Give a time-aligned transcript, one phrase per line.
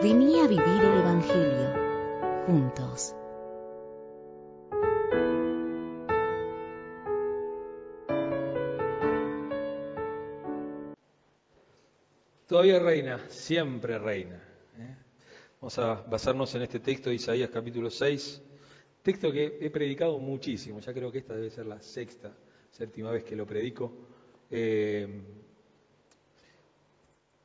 [0.00, 1.74] Vení a vivir el Evangelio
[2.46, 3.16] juntos.
[12.46, 14.36] Todavía reina, siempre reina.
[14.78, 14.96] ¿eh?
[15.60, 18.40] Vamos a basarnos en este texto de Isaías capítulo 6,
[19.02, 22.32] texto que he predicado muchísimo, ya creo que esta debe ser la sexta,
[22.70, 23.92] séptima vez que lo predico.
[24.48, 25.08] Eh,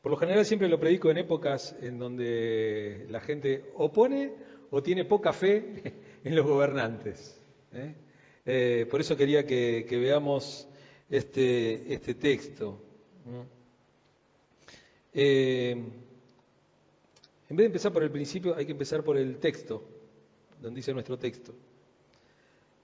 [0.04, 4.34] por lo general siempre lo predico en épocas en donde la gente opone
[4.70, 5.82] o tiene poca fe
[6.26, 7.42] en los gobernantes.
[7.72, 8.86] ¿eh?
[8.92, 10.68] por eso quería que, veamos
[11.10, 12.84] este, este texto.
[15.14, 19.88] Eh, en vez de empezar por el principio, hay que empezar por el texto,
[20.62, 21.54] donde dice nuestro texto.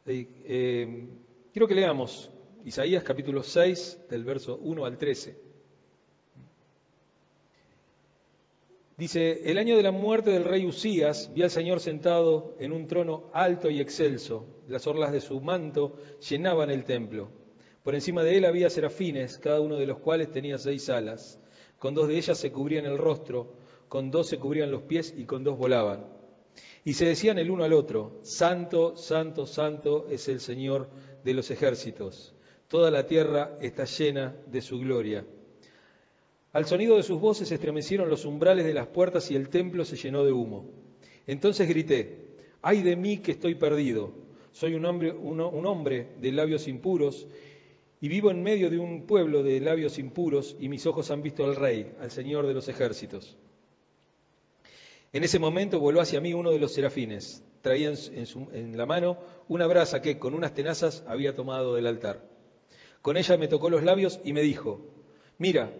[0.05, 1.05] Eh,
[1.51, 2.31] quiero que leamos
[2.63, 5.48] Isaías capítulo 6, del verso 1 al 13.
[8.99, 12.85] Dice, el año de la muerte del rey Usías vi al Señor sentado en un
[12.85, 14.45] trono alto y excelso.
[14.67, 15.95] Las orlas de su manto
[16.29, 17.29] llenaban el templo.
[17.81, 21.39] Por encima de él había serafines, cada uno de los cuales tenía seis alas.
[21.77, 23.53] Con dos de ellas se cubrían el rostro,
[23.87, 26.05] con dos se cubrían los pies y con dos volaban.
[26.83, 30.89] Y se decían el uno al otro, Santo, Santo, Santo es el Señor
[31.23, 32.35] de los ejércitos.
[32.67, 35.25] Toda la tierra está llena de su gloria.
[36.51, 39.85] Al sonido de sus voces se estremecieron los umbrales de las puertas y el templo
[39.85, 40.65] se llenó de humo.
[41.27, 42.17] Entonces grité,
[42.61, 44.11] ay de mí que estoy perdido.
[44.51, 47.27] Soy un hombre, un hombre de labios impuros
[48.01, 51.43] y vivo en medio de un pueblo de labios impuros y mis ojos han visto
[51.45, 53.37] al rey, al Señor de los ejércitos.
[55.11, 57.43] En ese momento voló hacia mí uno de los serafines.
[57.61, 62.23] Traía en, la mano una brasa que con unas tenazas había tomado del altar.
[63.01, 64.81] Con ella me tocó los labios y me dijo,
[65.37, 65.73] mira,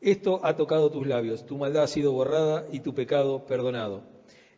[0.00, 4.02] esto ha tocado tus labios, tu maldad ha sido borrada y tu pecado perdonado.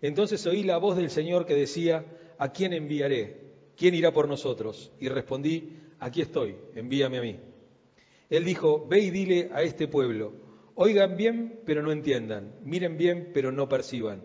[0.01, 2.05] Entonces oí la voz del Señor que decía,
[2.39, 3.41] ¿a quién enviaré?
[3.77, 4.93] ¿Quién irá por nosotros?
[5.01, 7.41] Y respondí, aquí estoy, envíame a mí.
[8.31, 10.33] Él dijo, ve y dile a este pueblo,
[10.75, 14.23] oigan bien, pero no entiendan, miren bien, pero no perciban.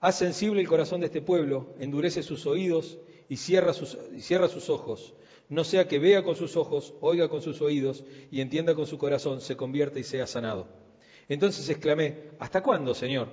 [0.00, 2.98] Haz sensible el corazón de este pueblo, endurece sus oídos
[3.28, 5.14] y cierra sus, cierra sus ojos,
[5.50, 8.96] no sea que vea con sus ojos, oiga con sus oídos y entienda con su
[8.98, 10.68] corazón, se convierta y sea sanado.
[11.28, 13.28] Entonces exclamé, ¿hasta cuándo, Señor?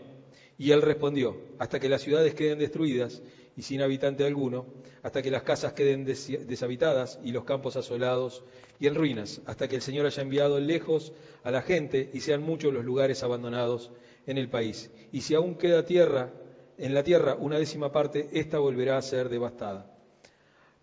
[0.58, 3.22] Y él respondió, hasta que las ciudades queden destruidas
[3.56, 4.66] y sin habitante alguno,
[5.04, 8.44] hasta que las casas queden deshabitadas y los campos asolados
[8.80, 11.14] y en ruinas, hasta que el Señor haya enviado lejos
[11.44, 13.92] a la gente y sean muchos los lugares abandonados
[14.26, 14.90] en el país.
[15.12, 16.34] Y si aún queda tierra,
[16.80, 19.97] en la tierra una décima parte, ésta volverá a ser devastada.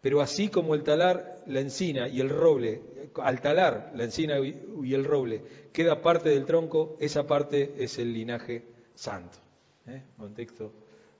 [0.04, 2.82] Pero así como el talar, la encina y el roble,
[3.14, 5.42] al talar la encina y el roble
[5.72, 9.38] queda parte del tronco, esa parte es el linaje santo.
[9.86, 10.02] ¿Eh?
[10.18, 10.72] Contexto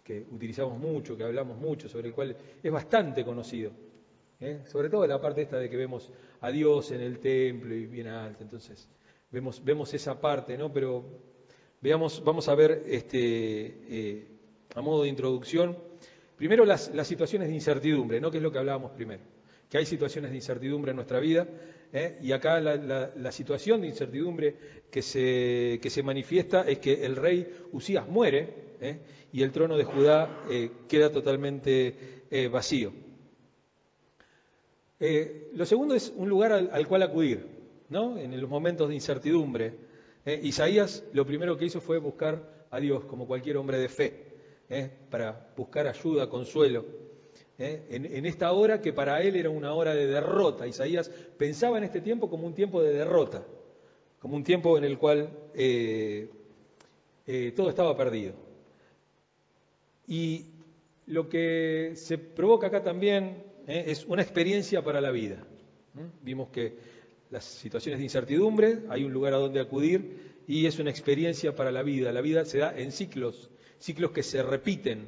[0.05, 3.71] que utilizamos mucho, que hablamos mucho, sobre el cual es bastante conocido.
[4.39, 4.61] ¿eh?
[4.67, 6.11] Sobre todo la parte esta de que vemos
[6.43, 8.43] a Dios en el templo y bien alto.
[8.43, 8.87] Entonces,
[9.31, 10.71] vemos, vemos esa parte, ¿no?
[10.71, 11.07] Pero
[11.81, 13.19] veamos, vamos a ver este,
[13.89, 14.29] eh,
[14.75, 15.75] a modo de introducción,
[16.37, 18.31] primero las, situaciones de incertidumbre, ¿no?
[18.31, 19.23] Que es lo que hablábamos primero.
[19.69, 21.49] Que hay situaciones de incertidumbre en nuestra vida,
[21.93, 22.19] ¿eh?
[22.21, 24.57] y acá la, situación de incertidumbre
[24.91, 28.99] que se, que se manifiesta es que el rey Usías muere, ¿eh?
[29.33, 32.13] y el trono de Judá eh, queda totalmente
[32.51, 32.93] vacío.
[35.55, 37.47] lo segundo es un lugar al, cual acudir,
[37.89, 38.19] ¿no?
[38.19, 39.75] en los momentos de incertidumbre.
[40.43, 44.24] Isaías lo primero que hizo fue buscar a Dios como cualquier hombre de fe,
[45.11, 46.85] para buscar ayuda, consuelo.
[47.57, 50.67] En, en, esta hora que para él era una hora de derrota.
[50.67, 51.09] Isaías
[51.39, 53.45] pensaba en este tiempo como un tiempo de derrota,
[54.19, 55.31] como un tiempo en el cual
[57.55, 58.35] todo estaba perdido.
[60.07, 60.47] Y
[61.07, 65.45] lo que se provoca acá también eh, es una experiencia para la vida.
[66.23, 66.77] Vimos que
[67.31, 71.71] las situaciones de incertidumbre, hay un lugar a donde acudir y es una experiencia para
[71.71, 72.13] la vida.
[72.13, 73.49] La vida se da en ciclos,
[73.85, 75.07] ciclos que se repiten.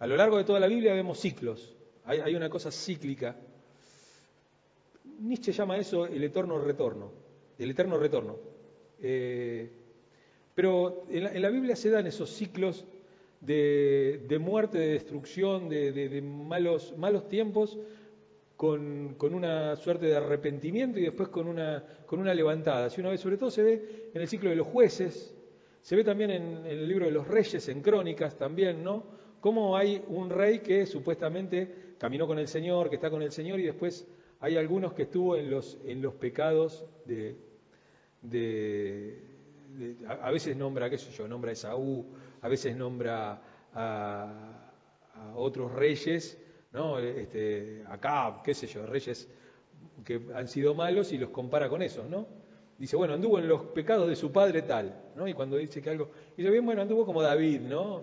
[0.00, 3.36] A lo largo de toda la Biblia vemos ciclos, hay, una cosa cíclica.
[5.20, 7.12] Nietzsche llama eso el eterno retorno,
[7.56, 8.38] el eterno retorno.
[9.00, 9.70] Eh,
[10.52, 12.84] pero en la Biblia se dan esos ciclos
[13.40, 17.78] de, muerte, de destrucción, de, malos, malos tiempos,
[18.56, 22.90] con, una suerte de arrepentimiento y después con una, con una levantada.
[22.90, 25.36] Si una vez, sobre todo se ve en el ciclo de los jueces,
[25.82, 29.04] se ve también en, el libro de los reyes, en crónicas también, ¿no?
[29.40, 33.60] Cómo hay un rey que supuestamente caminó con el Señor, que está con el Señor,
[33.60, 34.06] y después
[34.40, 37.36] hay algunos que estuvo en los, en los pecados de,
[40.06, 42.06] a, veces nombra, qué sé yo, nombra a Esaú,
[42.42, 43.42] a veces nombra
[43.72, 44.66] a,
[45.34, 46.38] otros reyes,
[46.72, 46.98] ¿no?
[46.98, 49.28] Este, acá, qué sé yo, reyes
[50.04, 52.39] que han sido malos y los compara con esos, ¿no?
[52.80, 55.28] Dice, bueno, anduvo en los pecados de su padre tal, ¿no?
[55.28, 58.00] Y cuando dice que algo, y dice, bien, bueno, anduvo como David, ¿no?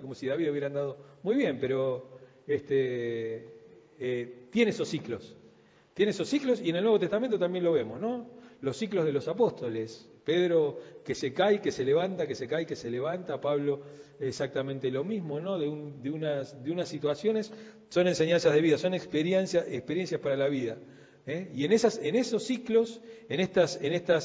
[0.00, 2.08] Como si David hubiera andado muy bien, pero
[2.46, 3.46] este,
[3.98, 5.36] eh, tiene esos ciclos,
[5.92, 8.26] tiene esos ciclos y en el Nuevo Testamento también lo vemos, ¿no?
[8.62, 12.64] Los ciclos de los apóstoles, Pedro que se cae, que se levanta, que se cae,
[12.64, 13.82] que se levanta, Pablo
[14.18, 15.58] exactamente lo mismo, ¿no?
[15.58, 17.52] De, unas, de unas situaciones
[17.90, 20.78] son enseñanzas de vida, son experiencias, experiencias para la vida.
[21.30, 21.50] ¿Eh?
[21.54, 23.78] Y en, esos ciclos, en estas,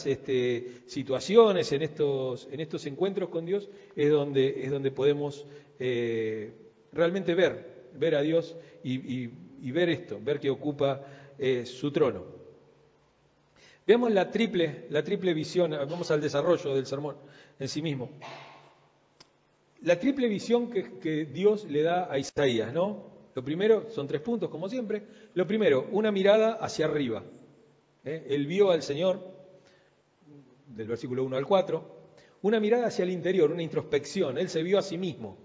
[0.05, 5.45] este, situaciones, en estos, en estos encuentros con Dios, es donde, podemos
[5.79, 6.51] eh,
[6.91, 9.27] realmente ver, ver a Dios y,
[9.71, 11.01] ver esto, ver que ocupa
[11.37, 12.23] eh, su trono.
[13.87, 17.17] Veamos la triple, la triple visión, vamos al desarrollo del sermón
[17.59, 18.09] en sí mismo.
[19.81, 23.14] La triple visión que, Dios le da a Isaías, ¿no?
[23.35, 25.03] Lo primero, son tres puntos como siempre.
[25.35, 27.23] Lo primero, una mirada hacia arriba.
[28.03, 28.25] ¿eh?
[28.29, 29.19] Él vio al Señor,
[30.67, 31.95] del versículo 1 al 4,
[32.41, 34.37] una mirada hacia el interior, una introspección.
[34.37, 35.37] Él se vio a sí mismo.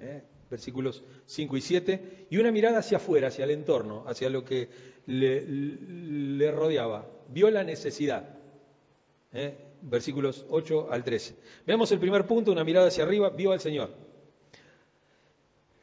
[0.00, 0.22] ¿eh?
[0.50, 2.26] Versículos 5 y 7.
[2.30, 4.68] Y una mirada hacia afuera, hacia el entorno, hacia lo que
[5.06, 8.24] le rodeaba vio la necesidad.
[9.32, 9.56] ¿eh?
[9.82, 11.36] Versículos 8 al 13.
[11.66, 13.90] Veamos el primer punto, una mirada hacia arriba, vio al Señor.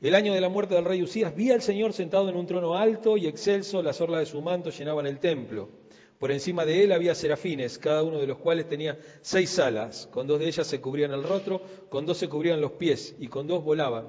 [0.01, 2.75] El año de la muerte del rey Usías, vi al Señor sentado en un trono
[2.75, 5.69] alto y excelso, las orlas de su manto llenaban el templo.
[6.17, 10.07] Por encima de él había serafines, cada uno de los cuales tenía seis alas.
[10.11, 13.27] Con dos de ellas se cubrían el rostro, con dos se cubrían los pies y
[13.27, 14.07] con dos volaban.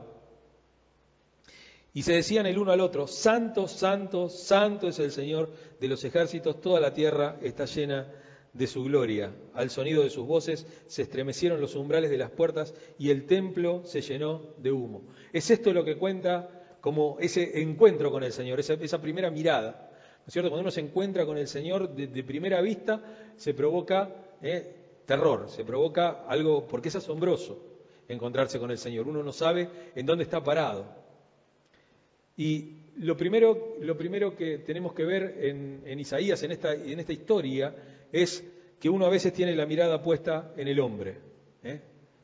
[1.93, 6.03] Y se decían el uno al otro, Santo, Santo, Santo es el Señor de los
[6.05, 8.11] ejércitos, toda la tierra está llena
[8.53, 9.33] de su gloria.
[9.55, 13.83] Al sonido de sus voces se estremecieron los umbrales de las puertas y el templo
[13.85, 15.03] se llenó de humo.
[15.33, 19.91] Es esto lo que cuenta como ese encuentro con el Señor, esa, primera mirada.
[20.19, 20.51] ¿No es cierto?
[20.51, 23.03] Cuando uno se encuentra con el Señor de, primera vista,
[23.37, 24.11] se provoca
[24.43, 24.75] eh,
[25.07, 27.73] terror, se provoca algo, porque es asombroso
[28.09, 29.09] encontrarse con el Señor.
[29.09, 30.87] Uno no sabe en dónde está parado.
[32.37, 37.13] Y lo primero, lo primero que tenemos que ver en, Isaías, en esta, en esta,
[37.13, 37.75] historia,
[38.13, 38.45] es
[38.79, 41.19] que uno a veces tiene la mirada puesta en el hombre.
[41.63, 41.81] ¿eh?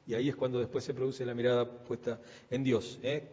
[0.06, 2.20] Y ahí es cuando después se produce la mirada puesta
[2.50, 2.98] en Dios.
[3.02, 3.28] ¿eh?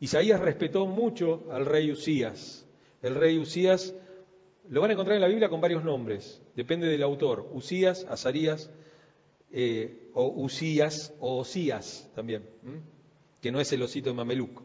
[0.00, 2.66] Isaías respetó mucho al rey Usías.
[3.00, 3.94] El rey Usías
[4.68, 7.48] lo van a encontrar en la Biblia con varios nombres, depende del autor.
[7.52, 8.70] Usías, Azarías,
[9.52, 12.44] eh, o Usías, o Osías también,
[13.40, 14.62] que no es el osito de Mameluco,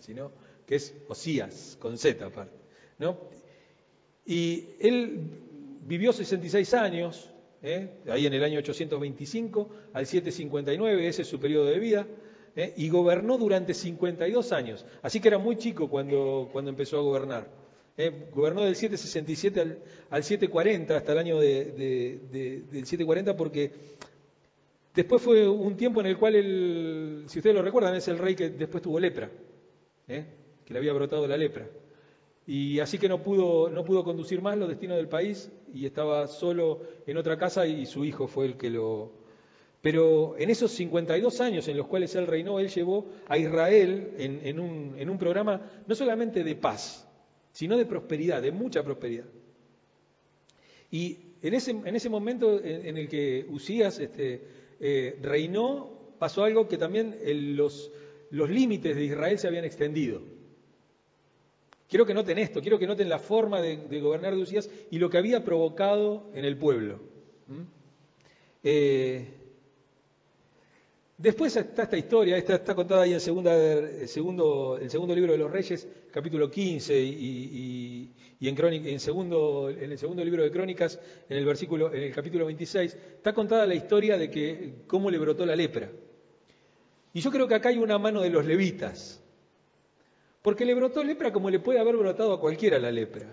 [0.00, 0.32] sino
[0.66, 2.56] que es Osías, con Z aparte.
[2.98, 3.18] ¿no?
[4.24, 5.30] Y él
[5.86, 7.30] vivió 66 años,
[7.62, 7.88] ¿eh?
[8.08, 12.06] ahí en el año 825 al 759, ese es su periodo de vida,
[12.56, 12.72] ¿eh?
[12.76, 14.84] y gobernó durante 52 años.
[15.02, 17.48] Así que era muy chico cuando, cuando empezó a gobernar.
[17.96, 18.28] ¿eh?
[18.32, 19.78] Gobernó del 767 al,
[20.10, 21.72] al 740, hasta el año de,
[22.70, 23.72] del 740, porque
[24.94, 28.34] después fue un tiempo en el cual, el, si ustedes lo recuerdan, es el rey
[28.34, 29.30] que después tuvo lepra.
[30.06, 31.66] que le había brotado la lepra.
[32.46, 36.26] Y así que no pudo, no pudo conducir más los destinos del país y estaba
[36.26, 39.12] solo en otra casa y su hijo fue el que lo...
[39.80, 44.58] Pero en esos 52 años en los cuales él reinó, él llevó a Israel en,
[44.58, 47.06] un, en un, programa no solamente de paz,
[47.52, 49.26] sino de prosperidad, de mucha prosperidad.
[50.90, 54.42] Y en ese, en ese momento en, el que Usías este,
[54.80, 57.18] eh, reinó, pasó algo que también
[57.54, 57.90] los,
[58.30, 60.22] los límites de Israel se habían extendido.
[61.94, 65.08] Quiero que noten esto, quiero que noten la forma de, gobernar de Usías y lo
[65.08, 66.98] que había provocado en el pueblo.
[68.64, 69.28] Eh,
[71.16, 75.48] después está esta historia, está contada ahí en el, segundo, el segundo libro de los
[75.48, 78.10] Reyes, capítulo 15, y,
[78.40, 80.98] en, en el segundo libro de Crónicas,
[81.28, 85.18] en el, versículo, en el capítulo 26, está contada la historia de que, cómo le
[85.18, 85.92] brotó la lepra.
[87.12, 89.23] Y yo creo que acá hay una mano de los levitas.
[90.44, 93.32] Porque le brotó lepra como le puede haber brotado a cualquiera la lepra.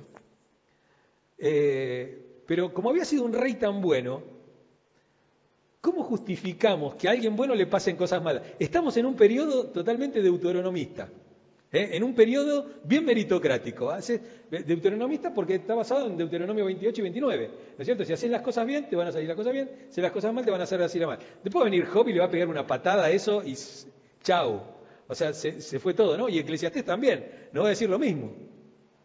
[1.38, 4.24] Eh, pero como había sido un rey tan bueno,
[5.82, 8.44] ¿cómo justificamos que a alguien bueno le pasen cosas malas?
[8.58, 11.10] Estamos en un periodo totalmente deuteronomista,
[11.74, 11.90] ¿eh?
[11.92, 13.92] en un periodo bien meritocrático.
[14.50, 17.48] Deuteronomista porque está basado en Deuteronomio 28 y 29.
[17.48, 18.06] ¿No es cierto?
[18.06, 19.70] Si haces las cosas bien, te van a salir las cosas bien.
[19.90, 21.20] Si las cosas mal, te van a hacer así la mal.
[21.44, 23.58] Después va a venir Job y le va a pegar una patada a eso y
[24.24, 24.80] chau.
[25.12, 26.30] O sea, se, fue todo, ¿no?
[26.30, 28.32] Y Eclesiastés también, no va a decir lo mismo.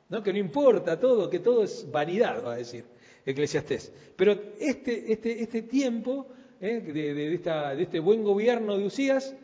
[0.08, 0.22] ¿no?
[0.22, 2.84] Que no importa todo, que todo es vanidad, va a decir
[3.25, 3.92] Eclesiastés.
[4.14, 6.28] Pero este, este, este tiempo
[6.60, 6.80] ¿eh?
[6.80, 9.34] de, de, esta, de este buen gobierno de Usías,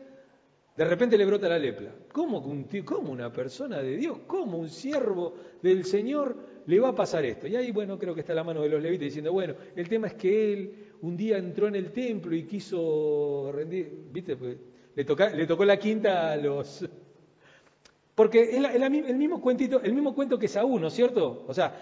[0.77, 1.93] de repente le brota la lepra.
[2.13, 6.95] ¿Cómo, un ¿Cómo una persona de Dios, cómo un siervo del Señor le va a
[6.95, 7.45] pasar esto?
[7.45, 10.07] Y ahí, bueno, creo que está la mano de los levitas diciendo, bueno, el tema
[10.07, 14.37] es que él un día entró en el templo y quiso rendir, ¿viste?
[14.37, 14.55] Pues,
[14.95, 16.87] le, le tocó la quinta a los...
[18.15, 21.45] Porque es el mismo cuentito, el mismo cuento que Saúl, ¿no es cierto?
[21.47, 21.73] O sea,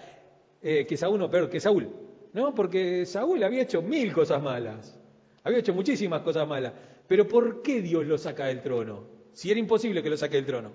[0.62, 1.90] eh, que Saúl, no, perdón, que Saúl,
[2.32, 2.54] ¿no?
[2.54, 4.98] Porque Saúl había hecho mil cosas malas,
[5.44, 6.72] había hecho muchísimas cosas malas.
[7.06, 9.04] Pero ¿por qué Dios lo saca del trono?
[9.32, 10.72] Si era imposible que lo saque del trono.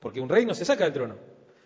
[0.00, 1.16] Porque un rey no se saca del trono.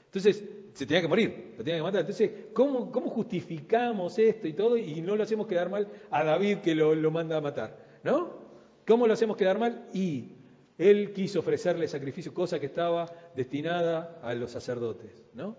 [0.06, 2.00] Entonces, se tenía que morir, lo tenía que matar.
[2.00, 6.74] Entonces, ¿cómo, justificamos esto y todo y no lo hacemos quedar mal a David que
[6.74, 8.00] lo manda a matar?
[8.02, 8.47] ¿No?
[8.88, 9.86] ¿Cómo lo hacemos quedar mal?
[9.92, 10.30] Y
[10.78, 13.04] él quiso ofrecerle sacrificio, cosa que estaba
[13.36, 15.56] destinada a los sacerdotes, ¿no?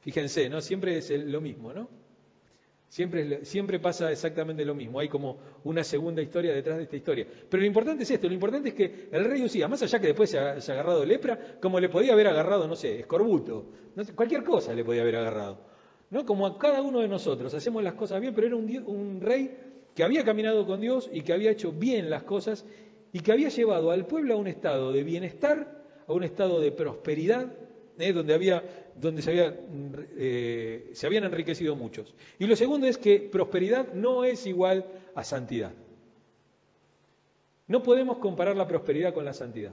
[0.00, 0.60] Fíjense, ¿no?
[0.60, 1.88] Siempre es lo mismo, ¿no?
[2.88, 4.98] Siempre, siempre pasa exactamente lo mismo.
[4.98, 7.28] Hay como una segunda historia detrás de esta historia.
[7.48, 10.08] Pero lo importante es esto, lo importante es que el rey Usías, más allá que
[10.08, 14.42] después se ha, agarrado lepra, como le podía haber agarrado, no sé, escorbuto, no cualquier
[14.42, 15.60] cosa le podía haber agarrado.
[16.10, 16.26] ¿no?
[16.26, 19.67] Como a cada uno de nosotros, hacemos las cosas bien, pero era un, un rey
[19.98, 22.64] que había caminado con Dios y que había hecho bien las cosas
[23.12, 26.70] y que había llevado al pueblo a un estado de bienestar, a un estado de
[26.70, 27.52] prosperidad,
[27.98, 28.12] ¿eh?
[28.12, 28.62] donde, había,
[28.94, 29.24] donde
[30.16, 32.14] eh, se habían enriquecido muchos.
[32.38, 34.86] Y lo segundo es que prosperidad no es igual
[35.16, 35.72] a santidad.
[37.66, 39.72] No podemos comparar la prosperidad con la santidad.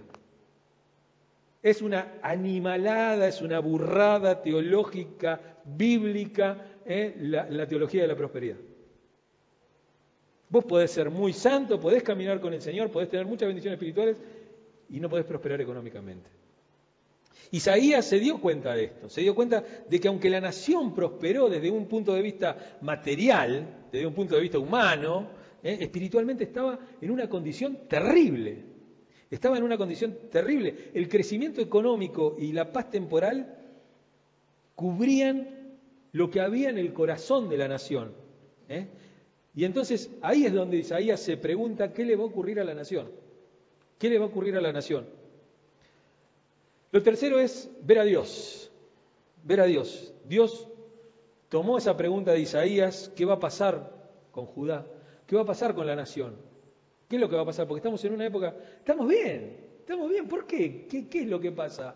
[1.62, 7.14] Es una animalada, es una burrada teológica, bíblica, ¿eh?
[7.20, 8.58] la teología de la prosperidad.
[10.50, 14.18] Vos podés ser muy santo, podés caminar con el Señor, podés tener muchas bendiciones espirituales
[14.90, 16.30] y no podés prosperar económicamente.
[17.52, 21.50] Isaías se dio cuenta de esto, se dio cuenta de que aunque la nación prosperó
[21.50, 25.30] desde un punto de vista material, desde un punto de vista humano,
[25.64, 28.64] eh, espiritualmente estaba en una condición terrible.
[29.30, 30.92] Estaba en una condición terrible.
[30.94, 33.58] El crecimiento económico y la paz temporal
[34.76, 35.78] cubrían
[36.12, 38.14] lo que había en el corazón de la nación.
[38.70, 38.88] ¿eh?
[39.56, 42.74] Y entonces ahí es donde Isaías se pregunta qué le va a ocurrir a la
[42.74, 43.10] nación.
[43.98, 45.08] ¿Qué le va a ocurrir a la nación?
[46.92, 48.72] Lo tercero es ver a Dios,
[49.44, 50.14] ver a Dios.
[50.26, 50.68] Dios
[51.50, 53.94] tomó esa pregunta de Isaías, ¿qué va a pasar
[54.32, 54.86] con Judá?
[55.26, 56.36] ¿Qué va a pasar con la nación?
[57.08, 57.68] ¿Qué es lo que va a pasar?
[57.68, 60.86] Porque estamos en una época, estamos bien, estamos bien, ¿por qué?
[60.88, 61.96] ¿Qué, qué es lo que pasa?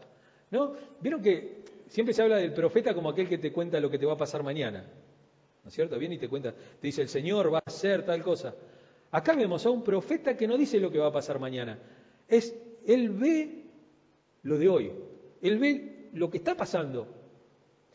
[0.52, 0.74] ¿No?
[1.02, 4.06] Vieron que siempre se habla del profeta como aquel que te cuenta lo que te
[4.06, 4.86] va a pasar mañana.
[5.64, 5.98] ¿No es cierto?
[6.00, 8.56] Viene y te cuenta, te dice, el Señor va a hacer tal cosa.
[9.12, 11.78] Acá vemos a un profeta que no dice lo que va a pasar mañana.
[12.28, 13.64] Es, él ve
[14.44, 14.92] lo de hoy.
[15.42, 17.08] Él ve lo que está pasando.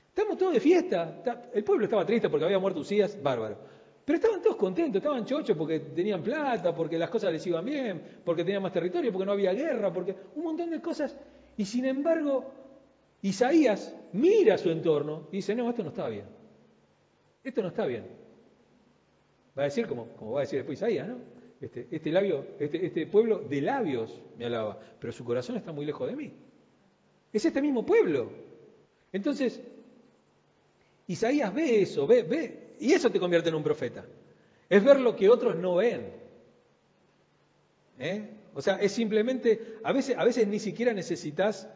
[0.09, 1.23] Estamos todos de fiesta.
[1.53, 3.59] El pueblo estaba triste porque había muerto Usías, bárbaro.
[4.05, 8.21] Pero estaban todos contentos, estaban chochos porque tenían plata, porque las cosas les iban bien,
[8.25, 11.17] porque tenían más territorio, porque no había guerra, porque un montón de cosas.
[11.57, 12.53] Y sin embargo,
[13.23, 16.27] Isaías mira su entorno y dice, no, esto no está bien.
[17.45, 18.07] Esto no está bien.
[19.57, 21.19] Va a decir, como, como va a decir después Isaías, ¿no?
[21.61, 25.87] Este, este, labio, este, este pueblo de labios me alaba, pero su corazón está muy
[25.87, 26.33] lejos de mí.
[27.33, 28.31] Es este mismo pueblo.
[29.13, 29.63] Entonces,
[31.07, 34.05] Isaías ve eso, ve, ve, y eso te convierte en un profeta.
[34.69, 36.13] Es ver lo que otros no ven.
[37.99, 38.29] ¿Eh?
[38.55, 41.69] O sea, es simplemente, a veces, a veces ni siquiera necesitas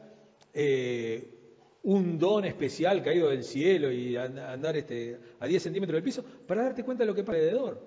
[0.53, 1.38] eh,
[1.83, 6.65] un don especial caído del cielo y andar este, a 10 centímetros del piso para
[6.65, 7.81] darte cuenta de lo que pasa alrededor.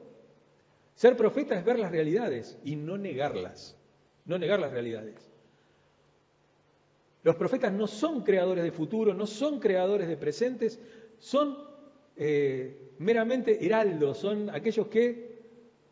[0.95, 3.77] Ser profeta es ver las realidades y no negarlas,
[4.25, 5.31] no negar las realidades.
[7.23, 10.79] Los profetas no son creadores de futuro, no son creadores de presentes,
[11.19, 11.57] son
[12.15, 15.41] eh, meramente heraldos, son aquellos que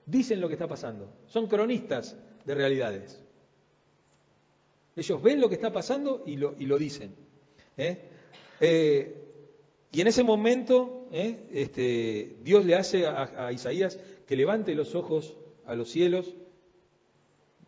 [0.06, 3.24] dicen lo que está pasando, son cronistas de realidades.
[4.96, 7.28] Ellos ven lo que está pasando y lo, y lo dicen.
[7.79, 7.98] ¿Eh?
[8.59, 9.15] Eh,
[9.91, 15.75] y en ese momento este, Dios le hace a Isaías que levante los ojos a
[15.75, 16.36] los cielos,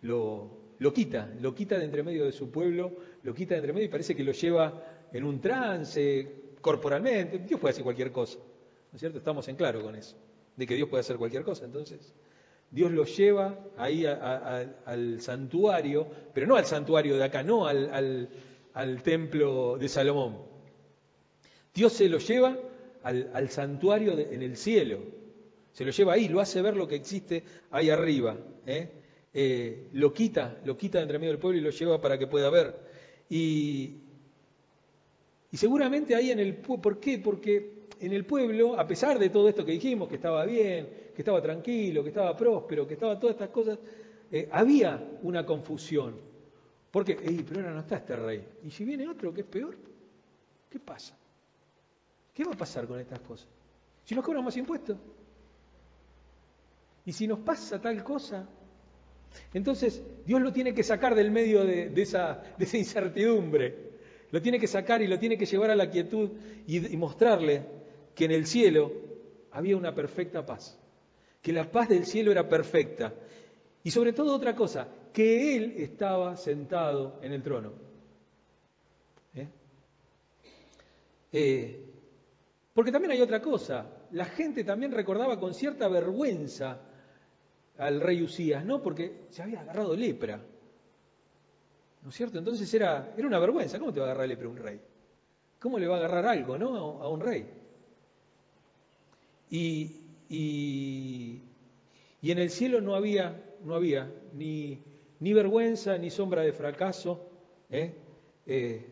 [0.02, 2.92] lo, lo quita, lo quita de entre medio de su pueblo,
[3.24, 7.40] lo quita de entre medio y parece que lo lleva en un trance, corporalmente.
[7.40, 9.18] Dios puede hacer cualquier cosa, ¿no es cierto?
[9.18, 10.16] Estamos en claro con eso,
[10.56, 11.66] de que Dios puede hacer cualquier cosa.
[11.66, 12.14] Entonces,
[12.70, 18.30] Dios lo lleva ahí al santuario, pero no al santuario de acá, no al
[19.04, 20.38] templo de Salomón.
[21.74, 22.58] Dios se lo lleva
[23.04, 25.00] al, santuario en el cielo,
[25.72, 28.38] se lo lleva ahí, lo hace ver lo que existe ahí arriba.
[28.66, 28.90] ¿eh?
[29.34, 32.28] Eh, lo quita, lo quita de entre medio del pueblo y lo lleva para que
[32.28, 32.76] pueda ver.
[33.30, 33.96] Y,
[35.54, 37.18] seguramente ahí en el ¿por qué?
[37.18, 41.22] Porque en el pueblo, a pesar de todo esto que dijimos, que estaba bien, que
[41.22, 43.80] estaba tranquilo, que estaba próspero, que estaba todas estas cosas,
[44.32, 46.31] eh, había una confusión.
[46.92, 48.46] Porque, Ey, pero ahora no está este rey.
[48.64, 49.78] ¿Y si viene otro que es peor?
[50.70, 51.16] ¿Qué pasa?
[52.34, 53.48] ¿Qué va a pasar con estas cosas?
[54.04, 54.98] Si nos cobran más impuestos.
[57.06, 58.48] Y si nos pasa tal cosa,
[59.54, 63.92] entonces Dios lo tiene que sacar del medio de, esa, incertidumbre.
[64.32, 66.32] Lo tiene que sacar y lo tiene que llevar a la quietud
[66.68, 67.66] y mostrarle
[68.16, 68.92] que en el cielo
[69.52, 70.78] había una perfecta paz.
[71.42, 73.14] Que la paz del cielo era perfecta.
[73.84, 77.72] Y sobre todo otra cosa, que Él estaba sentado en el trono.
[79.36, 79.48] ¿Eh?
[81.32, 81.86] Eh,
[82.74, 86.80] porque también hay otra cosa, la gente también recordaba con cierta vergüenza
[87.78, 88.82] al rey Usías, ¿no?
[88.82, 90.40] Porque se había agarrado lepra.
[92.04, 92.40] ¿No es cierto?
[92.40, 93.78] Entonces era, era una vergüenza.
[93.78, 94.80] ¿Cómo te va a agarrar lepra un rey?
[95.60, 97.02] ¿Cómo le va a agarrar algo, ¿no?
[97.02, 97.46] A un rey.
[99.50, 99.98] Y,
[100.30, 101.42] y,
[102.22, 104.82] y en el cielo no había, no había ni,
[105.22, 107.30] ni vergüenza ni sombra de fracaso,
[107.70, 107.94] ¿eh?
[108.46, 108.86] Eh,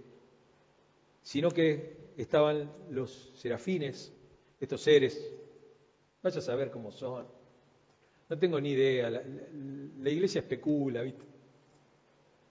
[1.24, 4.14] sino que estaban los serafines,
[4.60, 5.34] estos seres.
[6.22, 7.26] Vaya a saber cómo son.
[8.30, 9.10] No tengo ni idea.
[9.10, 11.26] La, iglesia especula, ¿viste?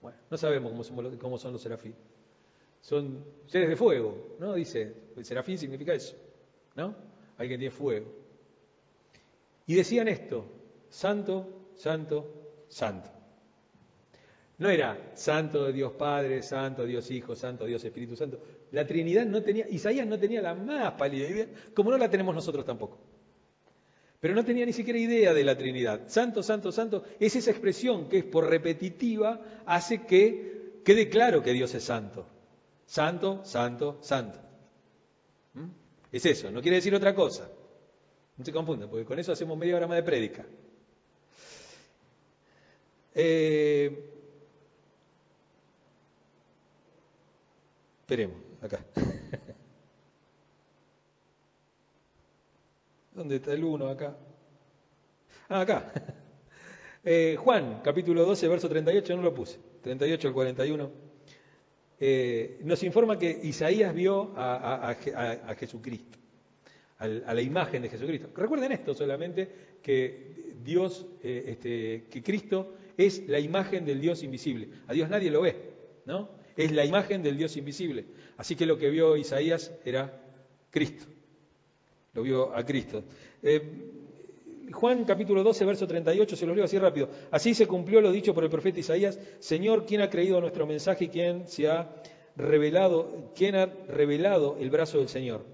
[0.01, 1.97] Bueno, no sabemos cómo cómo son los serafines.
[2.81, 4.55] Son seres de fuego, ¿no?
[4.55, 6.15] Dice, el serafín significa eso,
[6.75, 6.95] ¿no?
[7.37, 8.07] Alguien tiene fuego.
[9.67, 10.45] Y decían esto,
[10.89, 13.18] santo, santo, santo.
[14.59, 18.41] No era santo de Dios Padre, santo Dios Hijo, santo Dios Espíritu Santo.
[18.71, 22.35] La Trinidad no tenía, Isaías no tenía la más pálida idea, como no la tenemos
[22.35, 22.99] nosotros tampoco.
[24.19, 26.01] Pero no tenía ni siquiera idea de la Trinidad.
[26.07, 31.53] Santo, santo, santo, es esa expresión que es por repetitiva, hace que quede claro que
[31.53, 32.27] Dios es santo.
[32.85, 34.39] Santo, santo, santo.
[35.53, 35.69] ¿Mm?
[36.11, 37.49] Es eso, no quiere decir otra cosa.
[38.35, 40.45] No se confunda, porque con eso hacemos media hora de prédica.
[43.15, 44.18] Eh,
[48.09, 48.83] Esperemos, acá.
[53.13, 54.17] ¿Dónde está el 1 acá?
[55.47, 55.93] Ah, acá.
[57.05, 59.57] Eh, Juan, capítulo 12, verso 38, no lo puse.
[59.81, 60.91] 38 al 41.
[61.97, 64.93] Eh, nos informa que Isaías vio a,
[65.57, 66.17] Jesucristo,
[66.97, 68.29] a, la imagen de Jesucristo.
[68.35, 69.49] Recuerden esto solamente,
[69.81, 74.67] que Dios, eh, este, que Cristo es la imagen del Dios invisible.
[74.87, 75.55] A Dios nadie lo ve,
[76.05, 76.38] ¿no?
[76.59, 78.05] Es la imagen del Dios invisible.
[78.35, 80.21] Así que lo que vio Isaías era
[80.69, 81.05] Cristo.
[82.13, 83.01] Lo vio a Cristo.
[83.41, 83.61] Eh,
[84.73, 87.07] Juan capítulo 12, verso 38, se los leo así rápido.
[87.31, 89.17] Así se cumplió lo dicho por el profeta Isaías.
[89.39, 91.95] Señor, ¿quién ha creído nuestro mensaje y quién se ha
[92.35, 95.45] revelado, quién ha revelado el brazo del Señor?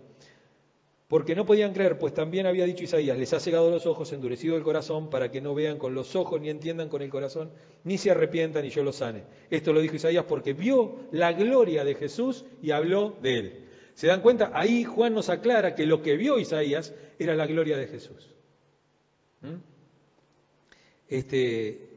[1.07, 4.57] Porque no podían creer, pues también había dicho Isaías, les ha cegado los ojos, endurecido
[4.57, 7.51] el corazón, para que no vean con los ojos, ni entiendan con el corazón,
[7.83, 9.23] ni se arrepientan y yo los sane.
[9.51, 13.65] Esto lo dijo Isaías porque vio la gloria de Jesús y habló de él.
[13.93, 14.49] ¿Se dan cuenta?
[14.53, 18.33] Ahí Juan nos aclara que lo que vio Isaías era la gloria de Jesús.
[19.41, 19.55] ¿Mm?
[21.07, 21.87] Este,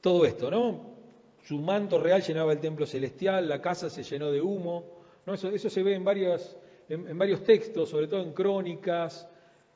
[0.00, 0.96] todo esto, ¿no?
[1.44, 5.04] Su manto real llenaba el templo celestial, la casa se llenó de humo.
[5.24, 5.34] ¿no?
[5.34, 6.56] Eso, eso se ve en varias
[6.88, 9.28] en, varios textos, sobre todo en crónicas,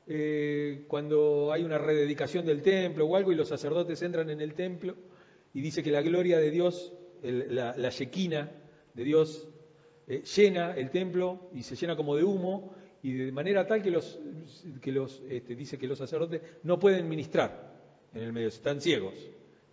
[0.07, 4.55] eh, cuando hay una rededicación del templo o algo y los sacerdotes entran en el
[4.55, 4.97] templo
[5.55, 6.93] y dice que la gloria de Dios,
[7.23, 9.49] la, la de Dios,
[10.07, 13.91] eh, llena el templo y se llena como de humo y de manera tal que
[13.91, 14.19] los,
[14.81, 17.71] que los este, dice que los sacerdotes no pueden ministrar
[18.13, 19.15] en el medio, están ciegos,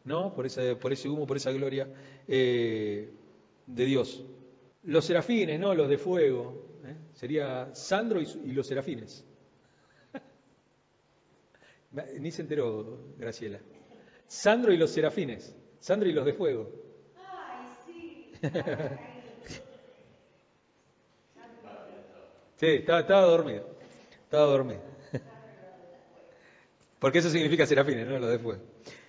[0.03, 0.33] ¿no?
[0.33, 0.47] Por,
[0.79, 1.87] por ese humo, por esa gloria
[2.27, 3.09] eh,
[3.65, 4.23] de Dios.
[4.83, 5.73] Los serafines, ¿no?
[5.73, 6.66] Los de fuego.
[7.17, 9.25] Sería Sandro y, los serafines.
[12.19, 13.59] Ni se enteró, Graciela.
[14.27, 15.55] Sandro y los serafines.
[15.79, 16.71] Sandro y los de fuego.
[17.17, 18.31] Ay, sí.
[22.57, 23.67] sí, estaba, dormido.
[24.25, 24.81] Estaba dormido.
[26.99, 28.61] Porque eso significa serafines, no los de fuego.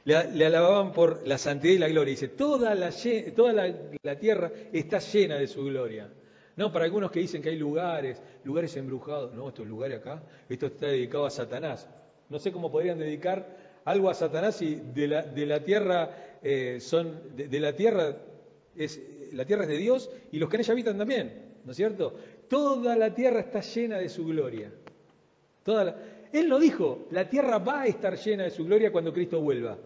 [0.05, 2.12] Le, alababan por la santidad y la gloria.
[2.12, 2.90] Dice, toda la,
[3.37, 6.11] toda la tierra está llena de su gloria.
[6.59, 9.33] No, para algunos que dicen que hay lugares, lugares embrujados.
[9.33, 11.87] No, estos lugares acá, esto está dedicado a Satanás.
[12.29, 13.47] No sé cómo podrían dedicar
[13.85, 18.16] algo a Satanás si de la, de la tierra eh, son, de, la tierra
[18.75, 19.01] es,
[19.35, 21.33] la tierra es de Dios y los que en ella habitan también,
[21.64, 22.12] ¿no es cierto?
[22.49, 24.73] Toda la tierra está llena de su gloria.
[25.62, 25.97] Toda
[26.33, 29.79] Él no dijo, la tierra va a estar llena de su gloria cuando Cristo vuelva.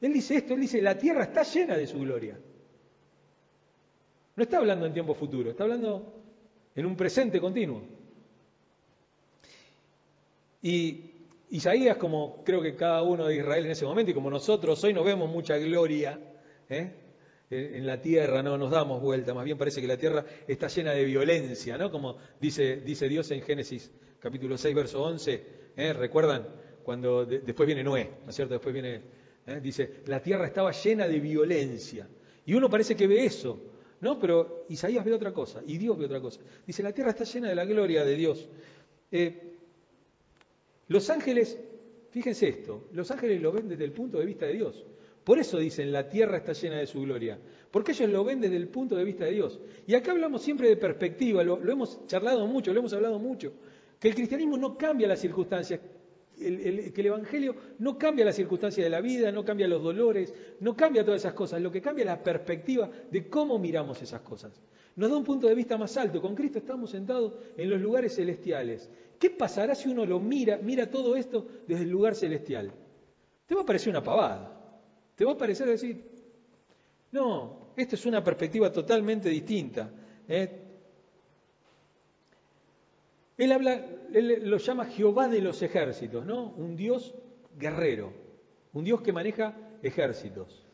[0.00, 2.38] Él dice esto, él dice, la tierra está llena de su gloria.
[4.36, 6.12] No está hablando en tiempo futuro, está hablando
[6.74, 7.82] en un presente continuo.
[10.62, 11.12] Y
[11.50, 14.92] Isaías, como creo que cada uno de Israel en ese momento, y como nosotros hoy
[14.92, 16.18] no vemos mucha gloria
[16.68, 16.90] ¿eh?
[17.50, 20.92] en la tierra, no nos damos vuelta, más bien parece que la tierra está llena
[20.92, 21.90] de violencia, ¿no?
[21.90, 25.92] Como dice, dice Dios en Génesis capítulo 6, verso 11, ¿eh?
[25.92, 26.48] ¿recuerdan?
[26.82, 28.54] Cuando después viene Noé, ¿no es cierto?
[28.54, 29.02] Después viene,
[29.46, 29.60] ¿eh?
[29.62, 32.08] dice, la tierra estaba llena de violencia.
[32.46, 33.73] Y uno parece que ve eso,
[34.04, 34.18] ¿no?
[34.20, 36.40] Pero Isaías ve otra cosa, y Dios ve otra cosa.
[36.66, 38.48] Dice, la tierra está llena de la gloria de Dios.
[40.88, 41.58] Los ángeles,
[42.10, 44.84] fíjense esto, los ángeles lo ven desde el punto de vista de Dios.
[45.24, 47.38] Por eso dicen, la tierra está llena de su gloria,
[47.70, 49.58] porque ellos lo ven desde el punto de vista de Dios.
[49.86, 53.54] Y acá hablamos siempre de perspectiva, lo, hemos charlado mucho, lo hemos hablado mucho,
[53.98, 55.80] que el cristianismo no cambia las circunstancias,
[56.36, 60.76] que el Evangelio no cambia las circunstancias de la vida, no cambia los dolores, no
[60.76, 64.60] cambia todas esas cosas, lo que cambia es la perspectiva de cómo miramos esas cosas.
[64.96, 68.14] Nos da un punto de vista más alto, con Cristo estamos sentados en los lugares
[68.14, 72.72] celestiales ¿Qué pasará si uno lo mira, mira todo esto desde el lugar celestial?
[73.46, 74.60] Te va a parecer una pavada.
[75.14, 76.04] Te va a parecer decir,
[77.12, 79.90] no, esto es una perspectiva totalmente distinta.
[80.28, 80.63] ¿eh?
[83.36, 86.50] Él habla, él lo llama Jehová de los ejércitos, ¿no?
[86.52, 87.14] Un Dios
[87.58, 88.12] guerrero,
[88.72, 90.64] un Dios que maneja ejércitos,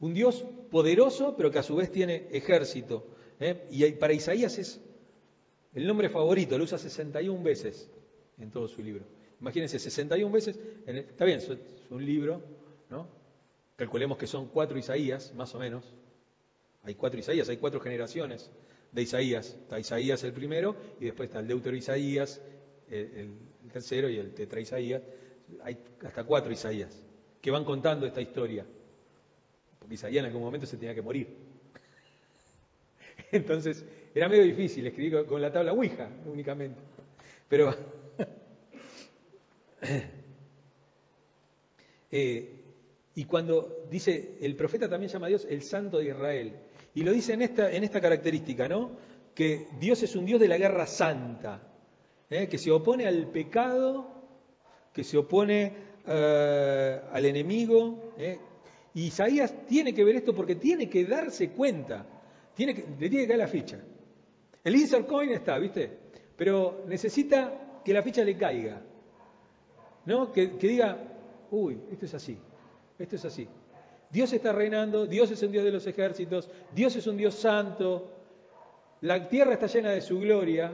[0.00, 3.06] un Dios poderoso, pero que a su vez tiene ejército.
[3.38, 3.66] ¿eh?
[3.70, 4.80] Y para Isaías es
[5.74, 7.90] el nombre favorito lo usa 61 veces
[8.38, 9.04] en todo su libro.
[9.40, 11.50] Imagínense, 61 veces, está bien, es
[11.90, 12.42] un libro,
[12.90, 13.08] ¿no?
[13.76, 15.84] Calculemos que son cuatro Isaías, más o menos.
[16.84, 18.50] Hay cuatro Isaías, hay cuatro generaciones
[18.92, 19.56] de Isaías.
[19.62, 22.40] Está Isaías el primero y después está el Deutero Isaías,
[22.88, 23.34] el,
[23.72, 25.02] tercero y el Tetra Isaías.
[25.62, 27.02] Hay hasta cuatro Isaías
[27.40, 28.64] que van contando esta historia.
[29.78, 31.26] Porque Isaías en algún momento se tenía que morir.
[33.32, 36.80] Entonces, era medio difícil escribir con la tabla Ouija únicamente.
[37.48, 37.74] Pero.
[42.14, 42.62] Eh,
[43.14, 46.52] y cuando dice, el profeta también llama a Dios el Santo de Israel.
[46.94, 48.90] Y lo dice en esta, en esta característica, ¿no?
[49.34, 51.62] Que Dios es un Dios de la guerra santa,
[52.28, 52.48] ¿eh?
[52.48, 54.06] que se opone al pecado,
[54.92, 55.72] que se opone
[56.06, 58.12] eh, al enemigo.
[58.94, 62.04] Y Isaías tiene que ver esto porque tiene que darse cuenta,
[62.54, 63.78] tiene que, le tiene que caer la ficha.
[64.62, 65.90] El insert coin está, ¿viste?
[66.36, 68.82] Pero necesita que la ficha le caiga.
[70.04, 70.32] ¿No?
[70.32, 70.98] Que, diga,
[71.50, 72.36] uy, esto es así,
[72.98, 73.48] esto es así.
[74.12, 78.10] Dios está reinando, Dios es un Dios de los ejércitos, Dios es un Dios santo,
[79.00, 80.70] la tierra está llena de su gloria.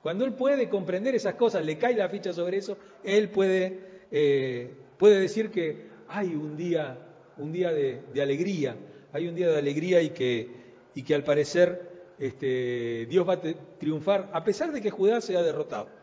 [0.00, 3.80] Cuando Él puede comprender esas cosas, le cae la ficha sobre eso, Él puede,
[4.12, 6.96] eh, puede decir que hay un día,
[7.36, 8.76] un día de, alegría,
[9.12, 10.48] hay un día de alegría y que,
[10.94, 11.82] y que al parecer
[12.20, 13.40] este, Dios va a
[13.78, 15.97] triunfar a pesar de que Judá sea derrotado.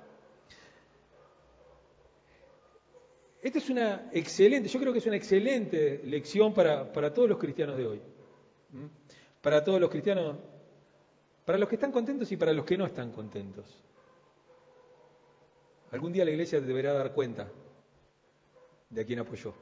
[3.45, 7.38] Esta es una excelente, yo creo que es una excelente lección para, para todos los
[7.38, 8.01] cristianos de hoy.
[9.39, 10.36] Para todos los cristianos,
[11.45, 13.84] para los que están contentos y para los que no están contentos.
[15.91, 17.47] Algún día la iglesia deberá dar cuenta
[18.89, 19.53] de a quién apoyó.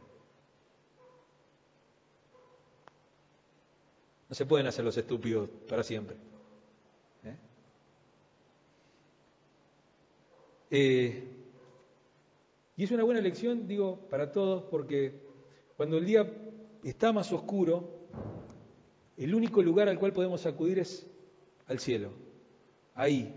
[4.29, 6.15] No se pueden hacer los estúpidos para siempre.
[10.71, 11.42] Eh,
[12.75, 15.13] y es una buena lección, digo, para todos, porque
[15.77, 16.31] cuando el día
[16.83, 18.07] está más oscuro,
[19.17, 21.05] el único lugar al cual podemos acudir es
[21.67, 22.09] al cielo.
[22.95, 23.33] Ahí,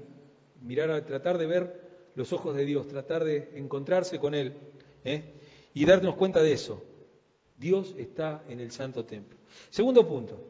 [0.62, 4.54] mirar, tratar de ver los ojos de Dios, tratar de encontrarse con Él
[5.04, 5.34] ¿eh?
[5.74, 6.82] y darnos cuenta de eso.
[7.58, 9.36] Dios está en el santo templo.
[9.70, 10.42] Segundo punto,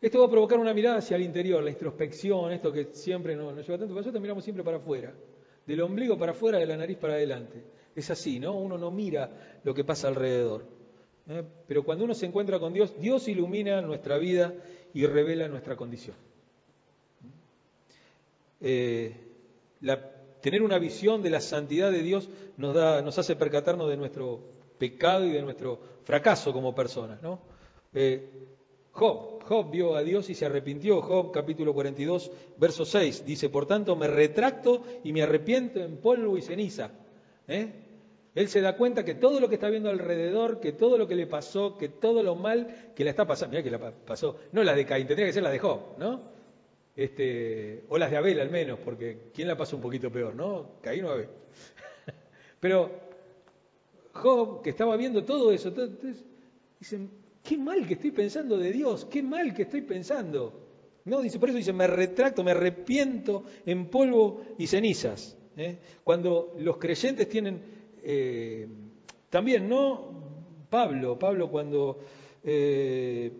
[0.00, 3.54] esto va a provocar una mirada hacia el interior, la introspección, esto que siempre nos,
[3.66, 3.94] lleva tanto.
[3.94, 5.14] Nosotros miramos siempre para afuera,
[5.66, 7.62] del ombligo para afuera, de la nariz para adelante.
[7.94, 8.54] Es así, ¿no?
[8.54, 10.64] Uno no mira lo que pasa alrededor.
[11.28, 11.42] ¿eh?
[11.66, 14.54] Pero cuando uno se encuentra con Dios, Dios ilumina nuestra vida
[14.94, 16.16] y revela nuestra condición.
[18.60, 19.14] Eh,
[20.40, 24.40] tener una visión de la santidad de Dios nos, da, nos hace percatarnos de nuestro
[24.78, 27.20] pecado y de nuestro fracaso como personas.
[27.22, 27.40] ¿no?
[27.92, 28.46] Eh,
[28.96, 31.02] Job, Job vio a Dios y se arrepintió.
[31.02, 33.26] Job capítulo 42, verso 6.
[33.26, 36.90] Dice, por tanto, me retracto y me arrepiento en polvo y ceniza.
[37.46, 37.70] ¿Eh?
[38.34, 41.14] Él se da cuenta que todo lo que está viendo alrededor, que todo lo que
[41.14, 44.64] le pasó, que todo lo mal que le está pasando, mira que le pasó, no
[44.64, 46.22] la de Caín, tendría que ser la de Job, ¿no?
[46.96, 50.78] Este, o las de Abel al menos, porque ¿quién la pasó un poquito peor, no?
[50.80, 51.28] Caín o Abel.
[52.60, 52.90] Pero
[54.14, 56.24] Job, que estaba viendo todo eso, entonces,
[56.80, 57.10] dicen,
[57.46, 60.52] qué mal que estoy pensando de Dios, qué mal que estoy pensando.
[61.04, 65.36] No, dice, por eso dice, me retracto, me arrepiento en polvo y cenizas.
[65.56, 65.78] ¿eh?
[66.02, 67.60] Cuando los creyentes tienen,
[68.02, 68.66] eh,
[69.30, 70.24] también, ¿no?
[70.68, 72.00] Pablo, Pablo cuando,
[72.42, 73.32] eh,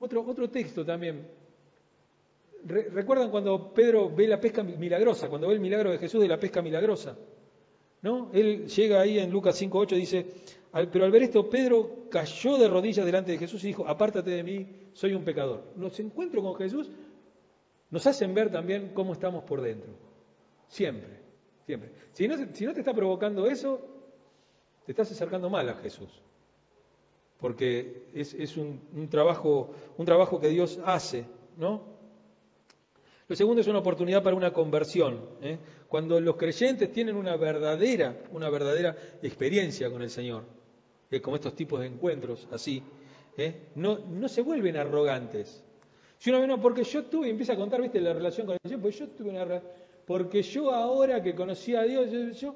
[0.00, 1.26] otro, otro texto también,
[2.64, 6.40] ¿recuerdan cuando Pedro ve la pesca milagrosa, cuando ve el milagro de Jesús de la
[6.40, 7.18] pesca milagrosa?
[8.02, 8.30] ¿No?
[8.32, 10.26] Él llega ahí en Lucas 5.8 y dice,
[10.90, 14.42] pero al ver esto, Pedro cayó de rodillas delante de Jesús y dijo, apártate de
[14.42, 15.62] mí, soy un pecador.
[15.76, 16.90] Los encuentros con Jesús
[17.90, 19.92] nos hacen ver también cómo estamos por dentro.
[20.66, 21.20] Siempre,
[21.66, 21.90] siempre.
[22.12, 23.80] Si no, si no te está provocando eso,
[24.84, 26.08] te estás acercando mal a Jesús.
[27.38, 31.82] Porque es, un, trabajo, un trabajo que Dios hace, ¿no?
[33.32, 35.18] Lo segundo es una oportunidad para una conversión.
[35.40, 35.56] ¿eh?
[35.88, 40.44] Cuando los creyentes tienen una verdadera, una verdadera experiencia con el Señor,
[41.22, 42.82] como estos tipos de encuentros así,
[43.38, 43.68] ¿eh?
[43.76, 45.64] no, se vuelven arrogantes.
[46.18, 48.82] Si uno no, porque yo tuve, empieza a contar, viste, la relación con el Señor,
[48.82, 49.62] porque yo tuve una
[50.04, 52.54] porque yo ahora que conocí a Dios, yo,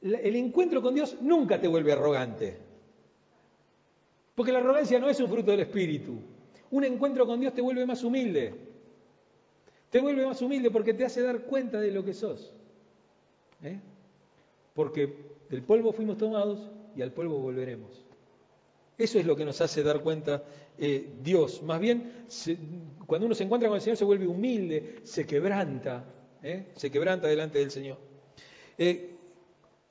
[0.00, 2.56] el encuentro con Dios nunca te vuelve arrogante.
[4.34, 6.14] Porque la arrogancia no es un fruto del Espíritu.
[6.70, 8.69] Un encuentro con Dios te vuelve más humilde.
[9.90, 12.52] Te vuelve más humilde porque te hace dar cuenta de lo que sos.
[13.62, 13.78] ¿Eh?
[14.74, 15.14] Porque
[15.50, 18.06] del polvo fuimos tomados y al polvo volveremos.
[18.96, 20.44] Eso es lo que nos hace dar cuenta
[20.78, 21.62] eh, Dios.
[21.62, 22.26] Más bien,
[23.06, 26.04] cuando uno se encuentra con el Señor se vuelve humilde, se quebranta,
[26.42, 26.66] ¿eh?
[26.74, 27.98] se quebranta delante del Señor.
[28.76, 29.16] Eh,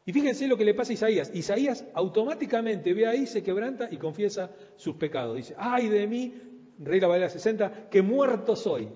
[0.06, 1.32] y fíjense lo que le pasa a Isaías.
[1.34, 5.36] Isaías automáticamente ve ahí, se quebranta y confiesa sus pecados.
[5.38, 6.34] Dice, ay de mí,
[6.80, 8.88] Rey la Valera 60, que muerto soy.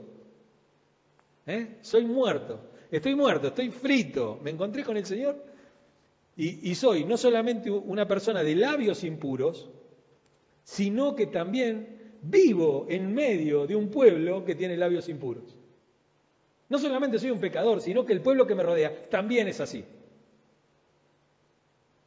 [1.82, 4.40] Soy muerto, estoy muerto, estoy frito.
[4.44, 5.44] Me encontré con el Señor
[6.36, 9.70] y soy no solamente una persona de labios impuros,
[10.64, 15.58] sino que también vivo en medio de un pueblo que tiene labios impuros.
[16.70, 19.84] No solamente soy un pecador, sino que el pueblo que me rodea también es así.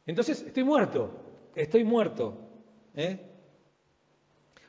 [0.05, 1.11] Entonces, estoy muerto,
[1.55, 2.37] estoy muerto.
[2.95, 3.19] ¿eh?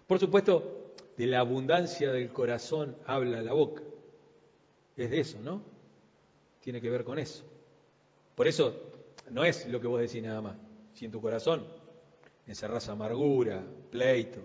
[0.07, 3.83] Por supuesto, de la abundancia del corazón habla la boca.
[4.99, 5.63] Es de eso, ¿no?
[6.61, 7.45] Tiene que ver con eso.
[8.35, 8.91] Por eso,
[9.31, 10.57] no es lo que vos decís nada más.
[10.93, 11.65] Si en tu corazón
[12.49, 14.41] encerrás amargura, pleito.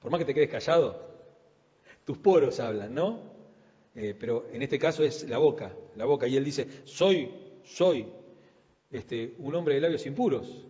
[0.00, 1.08] Por más que te quedes callado,
[2.04, 3.22] tus poros hablan, ¿no?
[3.94, 6.28] Eh, pero en este caso es la boca, la boca.
[6.28, 7.30] Y él dice, soy,
[7.64, 8.06] soy
[8.90, 10.66] este, un hombre de labios impuros.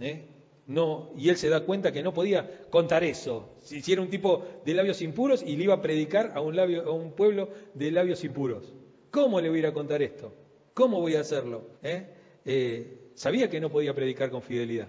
[0.00, 0.35] ¿Eh?
[0.66, 3.54] No, y él se da cuenta que no podía contar eso.
[3.58, 6.82] Si, era un tipo de labios impuros y le iba a predicar a un, labio,
[6.82, 8.72] a un pueblo de labios impuros.
[9.10, 10.32] ¿Cómo le voy a ir a contar esto?
[10.74, 11.62] ¿Cómo voy a hacerlo?
[11.82, 12.06] ¿Eh?
[12.44, 14.88] eh Sabía que no podía predicar con fidelidad.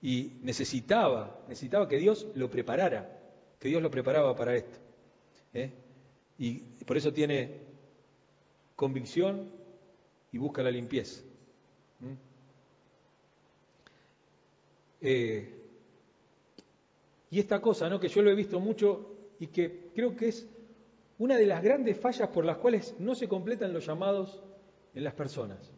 [0.00, 3.20] Y necesitaba, necesitaba que Dios lo preparara,
[3.60, 4.78] que Dios lo preparaba para esto.
[5.54, 5.70] ¿eh?
[6.38, 6.54] Y
[6.84, 7.60] por eso tiene
[8.74, 9.48] convicción
[10.32, 11.22] y busca la limpieza.
[15.02, 15.48] Eh,
[17.30, 17.98] y esta cosa, ¿no?
[17.98, 19.10] que yo lo he visto mucho
[19.40, 20.46] y que creo que es
[21.18, 24.42] una de las grandes fallas por las cuales no se completan los llamados
[24.94, 25.72] en las personas.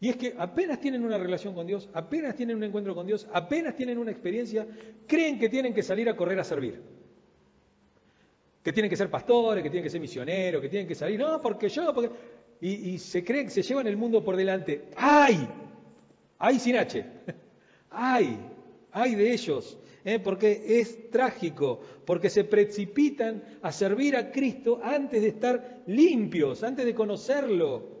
[0.00, 3.26] Y es que apenas tienen una relación con Dios, apenas tienen un encuentro con Dios,
[3.32, 4.66] apenas tienen una experiencia,
[5.06, 6.80] creen que tienen que salir a correr a servir.
[8.62, 11.40] Que tienen que ser pastores, que tienen que ser misioneros, que tienen que salir, no,
[11.40, 12.10] porque yo, porque...
[12.60, 14.88] Y, se creen se llevan el mundo por delante.
[14.96, 15.46] ¡Ay!
[16.38, 17.04] ¡Ay sin H!
[17.90, 18.38] ¡Ay!
[18.92, 19.78] ¡Ay de ellos!
[20.06, 20.20] ¿eh?
[20.20, 26.86] Porque es trágico, porque se precipitan a servir a Cristo antes de estar limpios, antes
[26.86, 27.96] de conocerlo.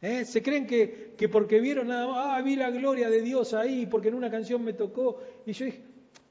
[0.00, 0.24] ¿Eh?
[0.24, 3.86] Se creen que, que, porque vieron nada más, ah, vi la gloria de Dios ahí,
[3.86, 5.20] porque en una canción me tocó.
[5.44, 5.82] Y yo dije,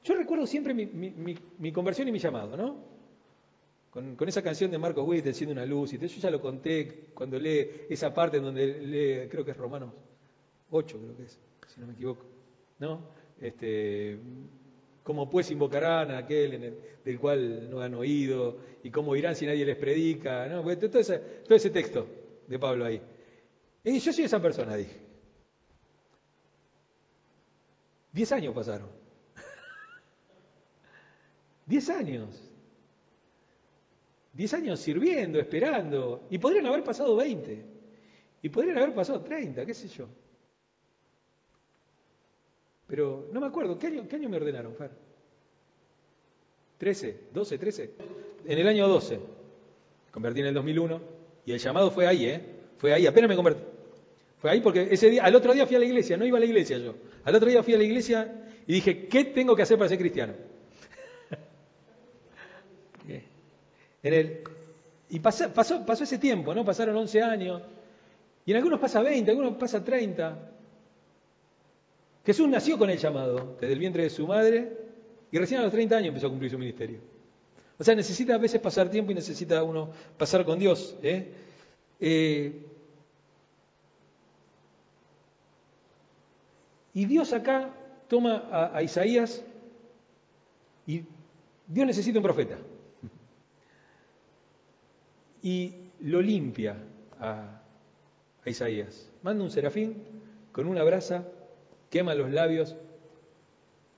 [0.02, 2.76] yo recuerdo siempre mi, mi, conversión y mi llamado, ¿no?
[3.90, 7.10] Con, con, esa canción de Marcos Witt, Enciende una luz, y yo ya lo conté
[7.12, 9.92] cuando lee esa parte donde lee, creo que es Romanos
[10.70, 12.24] 8, creo que es, si no me equivoco,
[12.80, 13.10] ¿no?
[13.40, 14.18] Este,
[15.02, 18.58] ¿Cómo pues invocarán a aquel en el, del cual no han oído?
[18.82, 20.46] ¿Y cómo irán si nadie les predica?
[20.48, 20.62] ¿no?
[20.62, 22.06] Todo, ese, todo ese texto
[22.46, 23.00] de Pablo ahí.
[23.84, 24.96] Y yo soy esa persona, dije.
[28.12, 28.88] Diez años pasaron.
[31.66, 32.50] Diez años.
[34.32, 36.26] Diez años sirviendo, esperando.
[36.30, 37.64] Y podrían haber pasado veinte.
[38.42, 40.08] Y podrían haber pasado treinta, qué sé yo.
[42.90, 43.78] Pero no me acuerdo.
[43.78, 44.90] ¿Qué año, me ordenaron, Fer?
[46.76, 47.28] ¿Trece?
[47.32, 47.56] ¿Doce?
[47.56, 47.92] ¿Trece?
[48.44, 49.20] En el año doce.
[50.10, 51.00] Convertí en el 2001.
[51.46, 52.40] Y el llamado fue ahí, ¿eh?
[52.78, 53.62] Fue ahí, apenas me convertí.
[54.38, 56.40] Fue ahí porque ese día, al otro día fui a la iglesia, no iba a
[56.40, 56.96] la iglesia yo.
[57.24, 59.98] Al otro día fui a la iglesia y dije, ¿qué tengo que hacer para ser
[59.98, 60.34] cristiano?
[64.02, 64.42] El,
[65.10, 66.64] y pasó ese tiempo, ¿no?
[66.64, 67.62] Pasaron 11 años.
[68.46, 70.50] Y en algunos pasa 20, en algunos pasa 30.
[72.24, 74.76] Jesús nació con el llamado desde el vientre de su madre
[75.32, 76.98] y recién a los 30 años empezó a cumplir su ministerio.
[77.78, 80.96] O sea, necesita a veces pasar tiempo y necesita uno pasar con Dios.
[81.02, 81.32] ¿eh?
[81.98, 82.66] Eh,
[86.92, 87.70] y Dios acá
[88.06, 89.42] toma a, Isaías
[90.86, 91.04] y
[91.66, 92.58] Dios necesita un profeta.
[95.42, 96.76] Y lo limpia
[97.18, 97.62] a,
[98.44, 99.10] a Isaías.
[99.22, 100.02] Manda un serafín
[100.52, 101.26] con una brasa,
[101.90, 102.76] quema los labios.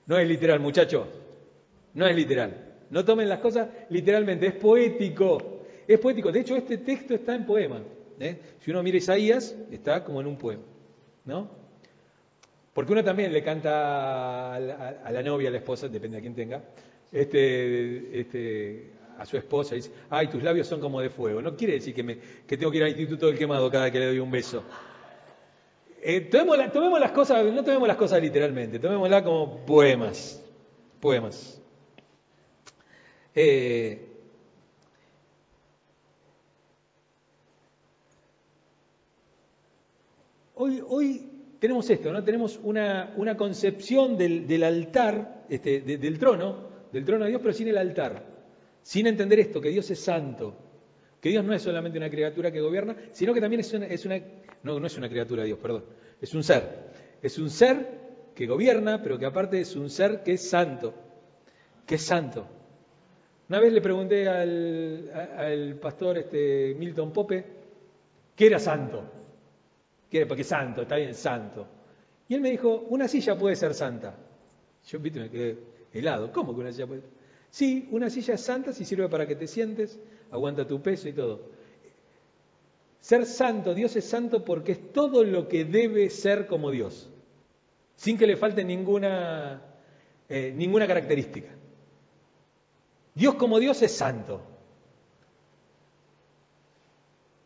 [0.05, 1.07] No es literal, muchachos.
[1.93, 2.73] No es literal.
[2.89, 5.61] No tomen las cosas literalmente, es poético.
[5.87, 6.31] Es poético.
[6.31, 7.81] De hecho, este texto está en poema.
[8.19, 8.37] ¿eh?
[8.59, 10.63] Si uno mira Isaías, está como en un poema.
[11.25, 11.63] ¿No?
[12.73, 16.63] Porque uno también le canta a la, novia, a la esposa, depende de quién tenga,
[17.11, 21.39] este, este, a su esposa y dice, ay, tus labios son como de fuego.
[21.41, 22.15] No quiere decir que, me,
[22.47, 24.63] tengo que ir al Instituto del Quemado cada que le doy un beso.
[26.05, 30.43] Eh, tomemos, tomemos, las cosas, no tomemos las cosas literalmente, tomémoslas como poemas.
[30.99, 31.61] Poemas.
[33.33, 34.05] Eh,
[40.55, 42.21] hoy, hoy tenemos esto, ¿no?
[42.21, 47.69] Tenemos una, una concepción del, altar, este, del trono, del trono de Dios, pero sin
[47.69, 48.25] el altar.
[48.81, 50.53] Sin entender esto, que Dios es santo,
[51.21, 54.19] que Dios no es solamente una criatura que gobierna, sino que también es una
[54.63, 55.85] no, no es una criatura Dios, perdón,
[56.21, 56.91] es un ser.
[57.21, 58.03] Es un ser
[58.35, 60.93] que gobierna, pero que aparte es un ser que es santo,
[61.85, 62.47] que es santo.
[63.49, 67.45] Una vez le pregunté al, pastor este, Milton Pope
[68.35, 69.03] qué era santo.
[70.09, 70.27] ¿Qué era?
[70.27, 71.67] Porque santo, está bien, santo.
[72.27, 74.15] Y él me dijo, una silla puede ser santa.
[74.87, 75.19] Yo ¿viste?
[75.19, 75.57] me quedé
[75.91, 76.31] helado.
[76.31, 77.09] ¿Cómo que una silla puede ser?
[77.49, 79.99] Sí, una silla es santa si sirve para que te sientes,
[80.31, 81.51] aguanta tu peso y todo.
[83.03, 87.09] Ser santo, Dios es santo porque es todo lo que debe ser como Dios,
[87.97, 89.61] sin que le falte ninguna,
[90.29, 91.49] eh, ninguna característica.
[93.13, 94.41] Dios como Dios es santo.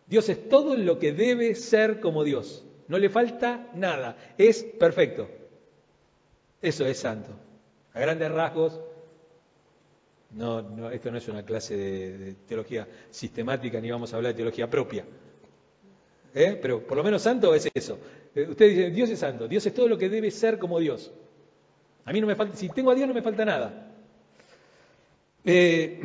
[0.06, 2.63] Dios es todo lo que debe ser como Dios.
[2.88, 4.15] No le falta nada.
[4.38, 5.28] Es perfecto.
[6.62, 7.32] Eso es santo.
[7.96, 8.80] A grandes rasgos,
[10.34, 14.70] no, esto no es una clase de, teología sistemática, ni vamos a hablar de teología
[14.70, 15.04] propia.
[16.34, 16.58] ¿Eh?
[16.62, 17.98] Pero por lo menos santo es eso.
[18.36, 19.48] Eh, usted dice, Dios es santo.
[19.48, 21.12] Dios es todo lo que debe ser como Dios.
[22.06, 23.92] A mí no me falta, si tengo a Dios no me falta nada.
[25.44, 26.00] Eh,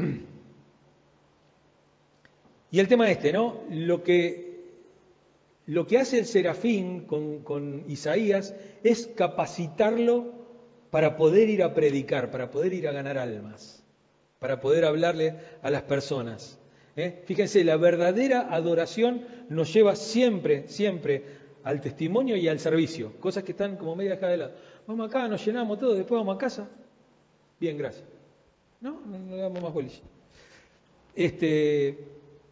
[2.71, 3.65] y el tema este, ¿no?
[3.71, 4.63] Lo que,
[5.67, 10.43] lo que hace el serafín con Isaías es capacitarlo
[10.93, 13.83] para poder ir a predicar, para poder ir a ganar almas,
[14.39, 16.59] para poder hablarle a las personas.
[16.96, 17.22] ¿Eh?
[17.24, 21.24] Fíjense, la verdadera adoración nos lleva siempre, siempre
[21.64, 24.52] al testimonio y al servicio, cosas que están como media acá de lado.
[24.87, 26.68] Vamos acá, nos llenamos todo, después vamos a casa.
[27.61, 28.05] Bien, gracias.
[28.81, 30.00] No, no le damos más bolilla.
[31.14, 31.98] Este,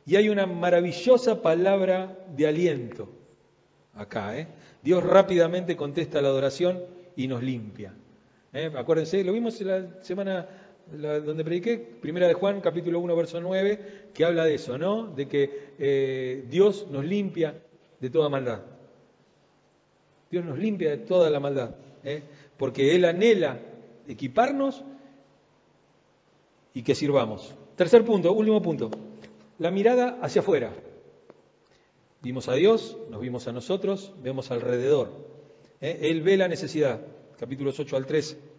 [0.06, 3.08] y hay una maravillosa palabra de aliento
[3.94, 4.38] acá.
[4.38, 4.46] ¿eh?
[4.82, 6.80] Dios rápidamente contesta la adoración
[7.16, 7.94] y nos limpia.
[8.52, 8.70] ¿eh?
[8.76, 10.46] Acuérdense, lo vimos la semana
[10.92, 15.06] donde prediqué, primera de Juan, capítulo 1, verso 9, que habla de eso, ¿no?
[15.06, 17.54] De que eh, Dios nos limpia
[18.00, 18.62] de toda maldad.
[20.30, 21.74] Dios nos limpia de toda la maldad,
[22.04, 22.22] ¿eh?
[22.56, 23.60] porque Él anhela
[24.06, 24.84] equiparnos
[26.72, 27.54] y que sirvamos.
[27.76, 28.90] Tercer punto, último punto,
[29.58, 30.72] la mirada hacia afuera.
[32.22, 35.10] Vimos a Dios, nos vimos a nosotros, vemos alrededor.
[35.80, 35.98] ¿eh?
[36.02, 37.00] Él ve la necesidad,
[37.38, 38.49] capítulos 8 al 13.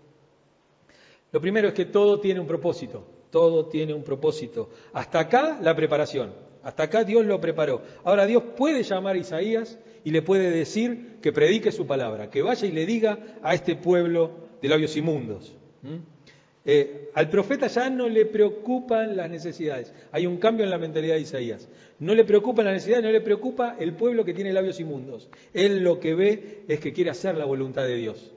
[1.31, 4.69] Lo primero es que todo tiene un propósito, todo tiene un propósito.
[4.93, 7.81] Hasta acá la preparación, hasta acá Dios lo preparó.
[8.03, 12.41] Ahora Dios puede llamar a Isaías y le puede decir que predique su palabra, que
[12.41, 15.55] vaya y le diga a este pueblo de labios inmundos.
[16.63, 19.93] Eh, al profeta ya no le preocupan las necesidades.
[20.11, 21.67] Hay un cambio en la mentalidad de Isaías.
[21.99, 25.29] No le preocupan las necesidades, no le preocupa el pueblo que tiene labios inmundos.
[25.53, 28.33] Él lo que ve es que quiere hacer la voluntad de Dios.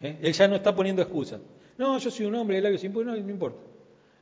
[0.00, 0.18] ¿Eh?
[0.22, 1.40] Él ya no está poniendo excusas.
[1.78, 3.58] No, yo soy un hombre de labios inmundos, no, no importa.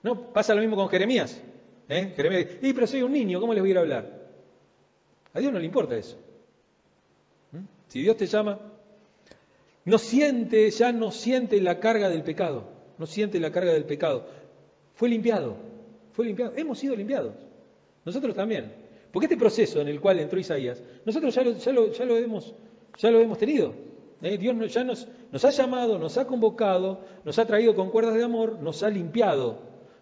[0.03, 1.41] No, pasa lo mismo con Jeremías.
[1.89, 2.13] ¿Eh?
[2.17, 4.25] Jeremías dice, pero soy un niño, ¿cómo les voy a ir a hablar?
[5.33, 6.17] A Dios no le importa eso.
[7.53, 7.65] ¿Mm?
[7.89, 8.59] Si Dios te llama,
[9.85, 12.69] no siente, ya no siente la carga del pecado.
[12.99, 14.27] No siente la carga del pecado.
[14.95, 15.57] Fue limpiado.
[16.13, 16.53] Fue limpiado.
[16.57, 17.35] Hemos sido limpiados.
[18.05, 18.73] Nosotros también.
[19.13, 22.17] Porque este proceso en el cual entró Isaías, nosotros ya lo, ya lo, ya lo,
[22.17, 22.55] hemos,
[22.99, 23.75] ya lo hemos tenido.
[24.25, 24.39] ¿Eh?
[24.39, 25.07] Dios ya nos,
[25.45, 29.59] ha llamado, nos ha convocado, nos ha traído con cuerdas de amor, nos ha limpiado.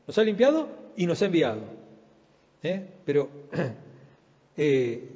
[0.06, 1.62] Nos ha limpiado y nos ha enviado.
[2.62, 2.86] ¿eh?
[3.04, 3.28] Pero
[4.56, 5.08] eh,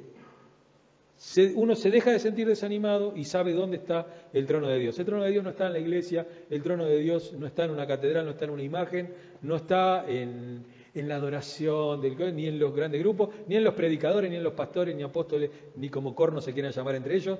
[1.55, 4.99] uno se deja de sentir desanimado y sabe dónde está el trono de Dios.
[4.99, 7.63] El trono de Dios no está en la iglesia, el trono de Dios no está
[7.63, 12.47] en una catedral, no está en una imagen, no está en, la adoración, del, ni
[12.47, 15.89] en los grandes grupos, ni en los predicadores, ni en los pastores, ni apóstoles, ni
[15.89, 17.39] como cornos se quieran llamar entre ellos.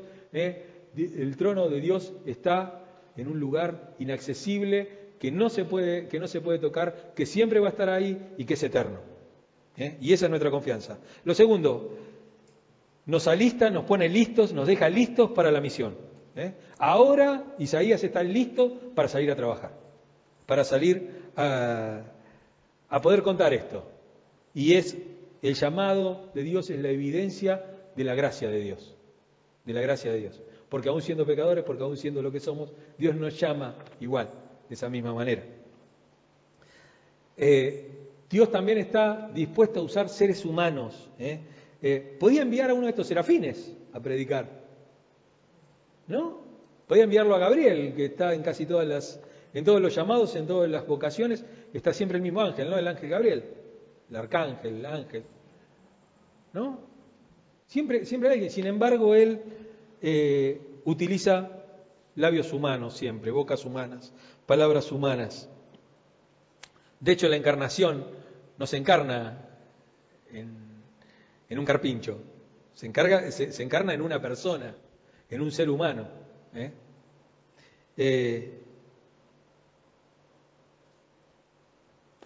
[0.97, 2.83] El trono de Dios está
[3.15, 7.59] en un lugar inaccesible que no se puede, que no se puede tocar, que siempre
[7.59, 8.99] va a estar ahí y que es eterno.
[9.75, 9.97] ¿eh?
[10.01, 10.99] Y esa es nuestra confianza.
[11.23, 11.97] Lo segundo,
[13.05, 15.95] nos alista, nos pone listos, nos deja listos para la misión.
[16.35, 16.53] ¿eh?
[16.77, 19.71] Ahora Isaías está listo para salir a trabajar,
[20.45, 22.01] para salir a,
[22.89, 23.89] a poder contar esto.
[24.53, 24.97] Y es
[25.41, 27.63] el llamado de Dios, es la evidencia
[27.95, 28.96] de la gracia de Dios,
[29.67, 30.41] de la gracia de Dios.
[30.69, 34.29] Porque aún siendo pecadores, porque aún siendo lo que somos, Dios nos llama igual,
[34.67, 35.43] de esa misma manera.
[37.35, 37.91] Eh,
[38.29, 41.09] Dios también está dispuesto a usar seres humanos.
[41.19, 41.39] ¿eh?
[41.81, 44.47] Eh, podía enviar a uno de estos serafines a predicar,
[46.07, 46.41] ¿no?
[46.87, 49.19] Podía enviarlo a Gabriel, que está en casi todas las,
[49.53, 51.43] en todos los llamados, en todas las vocaciones,
[51.73, 52.77] está siempre el mismo ángel, ¿no?
[52.77, 53.43] El ángel Gabriel,
[54.09, 55.23] el arcángel, el ángel,
[56.53, 56.86] ¿no?
[57.67, 58.49] Siempre, siempre alguien.
[58.49, 59.41] Sin embargo, él
[60.01, 61.63] eh, utiliza
[62.15, 64.13] labios humanos siempre, bocas humanas,
[64.45, 65.49] palabras humanas.
[66.99, 68.05] De hecho, la encarnación
[68.57, 69.43] no se encarna
[71.49, 72.19] en un carpincho,
[72.77, 74.75] se, encarga, se, encarna en una persona,
[75.29, 76.07] en un ser humano.
[76.53, 76.71] ¿eh?
[77.97, 78.61] Eh,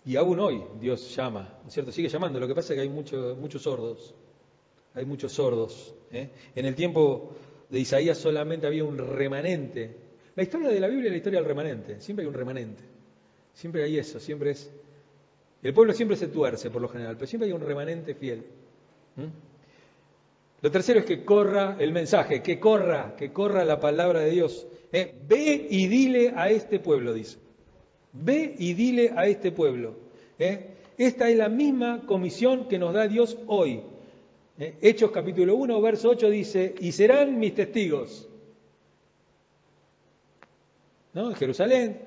[0.04, 1.92] y aún hoy Dios llama, ¿no es cierto?
[1.94, 4.14] Sigue llamando, lo que pasa es que hay muchos sordos,
[4.94, 5.94] hay muchos sordos.
[6.12, 6.30] ¿eh?
[6.56, 7.34] En el tiempo
[7.70, 9.96] de Isaías solamente había un remanente.
[10.36, 12.84] La historia de la Biblia es la historia del remanente, siempre hay un remanente,
[13.54, 14.72] siempre hay eso, siempre es...
[15.62, 18.44] El pueblo siempre se tuerce por lo general, pero siempre hay un remanente fiel.
[20.62, 24.68] Lo tercero es que corra el mensaje, que corra, que corra la palabra de Dios.
[24.92, 25.14] ¿eh?
[25.28, 27.38] Ve y dile a este pueblo, dice.
[28.14, 29.96] Ve y dile a este pueblo.
[30.40, 30.68] ¿eh?
[30.98, 33.82] Esta es la misma comisión que nos da Dios hoy.
[34.62, 34.78] ¿Eh?
[34.82, 38.30] Hechos capítulo 1, verso 8 dice, y serán mis testigos.
[41.14, 41.34] ¿No?
[41.34, 42.00] Jerusalén,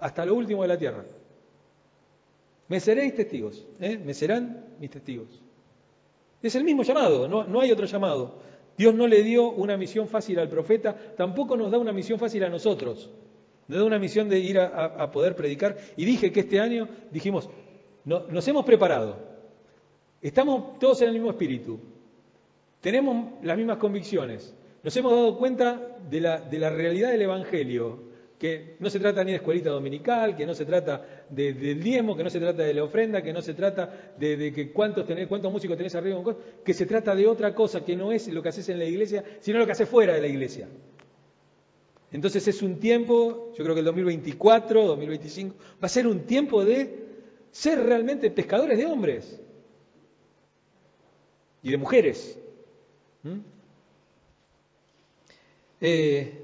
[0.00, 1.04] hasta lo último de la tierra.
[2.68, 5.40] Me seréis testigos, me serán mis testigos.
[6.42, 8.38] Es el mismo llamado, no, hay otro llamado.
[8.76, 12.44] Dios no le dio una misión fácil al profeta, tampoco nos da una misión fácil
[12.44, 13.10] a nosotros.
[13.68, 15.76] Nos da una misión de ir a, poder predicar.
[15.96, 17.48] Y dije que este año dijimos,
[18.04, 19.33] nos hemos preparado,
[20.28, 21.78] estamos todos en el mismo espíritu,
[22.80, 28.76] tenemos las mismas convicciones, nos hemos dado cuenta de la, de realidad del Evangelio, que
[28.80, 32.30] no se trata ni de escuelita dominical, que no se trata del diezmo, que no
[32.30, 35.76] se trata de la ofrenda, que no se trata de, que cuántos, tenés, cuántos músicos
[35.76, 36.22] tenés arriba,
[36.64, 39.24] que se trata de otra cosa, que no es lo que haces en la iglesia,
[39.40, 40.68] sino lo que haces fuera de la iglesia.
[42.12, 46.64] Entonces es un tiempo, yo creo que el 2024, 2025, va a ser un tiempo
[46.64, 47.04] de
[47.50, 49.40] ser realmente pescadores de hombres
[51.64, 52.38] y de mujeres.
[53.24, 53.38] ¿Mm?
[55.80, 56.40] Eh,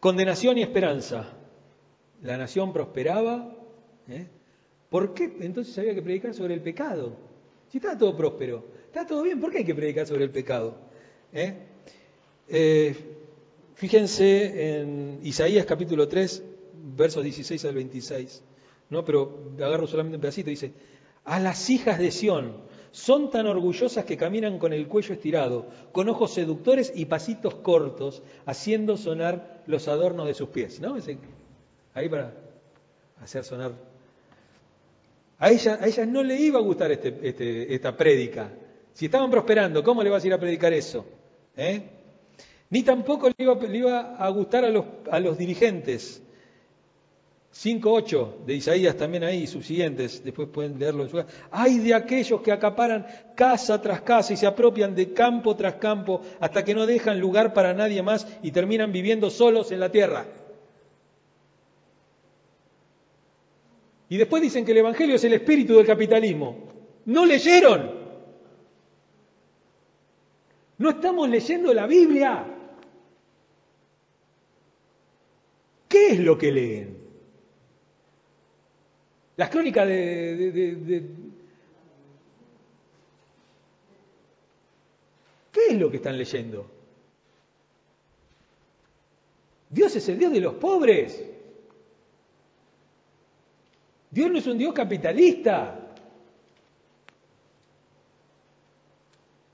[0.00, 1.32] Condenación y esperanza.
[2.22, 3.54] La nación prosperaba.
[4.08, 4.26] ¿eh?
[4.90, 7.14] ¿Por qué entonces había que predicar sobre el pecado?
[7.70, 10.76] Si está todo próspero, está todo bien, ¿por qué hay que predicar sobre el pecado?
[12.48, 12.96] Eh,
[13.76, 16.42] fíjense en Isaías capítulo 3,
[16.96, 18.42] versos 16 al 26.
[18.92, 19.04] ¿No?
[19.04, 20.50] Pero agarro solamente un pedacito.
[20.50, 20.72] Dice,
[21.24, 22.58] a las hijas de Sión,
[22.92, 28.22] son tan orgullosas que caminan con el cuello estirado, con ojos seductores y pasitos cortos,
[28.44, 30.78] haciendo sonar los adornos de sus pies.
[30.78, 30.96] ¿No?
[31.94, 32.32] ahí para
[33.22, 33.72] hacer sonar.
[35.38, 38.52] A ella, a ella no le iba a gustar este, este, esta prédica.
[38.92, 41.04] Si estaban prosperando, ¿cómo le vas a ir a predicar eso?
[41.56, 41.82] ¿Eh?
[42.70, 46.22] Ni tampoco le iba, le iba, a gustar a los, a los dirigentes
[47.54, 51.28] 5.8 de Isaías también ahí, subsiguientes, después pueden leerlo en su casa.
[51.50, 56.22] Hay de aquellos que acaparan casa tras casa y se apropian de campo tras campo
[56.40, 60.24] hasta que no dejan lugar para nadie más y terminan viviendo solos en la tierra.
[64.08, 66.56] Y después dicen que el Evangelio es el espíritu del capitalismo.
[67.04, 67.90] No leyeron.
[70.78, 72.46] No estamos leyendo la Biblia.
[75.88, 77.01] ¿Qué es lo que leen?
[79.36, 81.10] Las crónicas de,
[85.50, 86.66] ¿Qué es lo que están leyendo?
[89.70, 91.24] Dios es el Dios de los pobres.
[94.10, 95.78] Dios no es un Dios capitalista.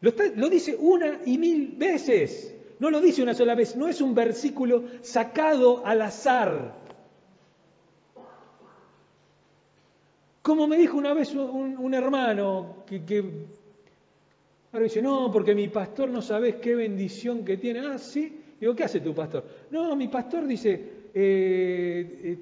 [0.01, 2.55] Lo, lo, dice una y mil veces.
[2.81, 3.77] No lo dice una sola vez.
[3.77, 6.88] No es un versículo sacado al azar.
[10.49, 13.23] Como me dijo una vez un, hermano que, que,
[14.73, 17.81] ahora dice, no, porque mi pastor no sabes qué bendición que tiene.
[17.81, 18.35] Ah, sí.
[18.59, 19.45] Digo, ¿qué hace tu pastor?
[19.71, 20.71] No, mi pastor dice,
[21.13, 22.39] eh, eh,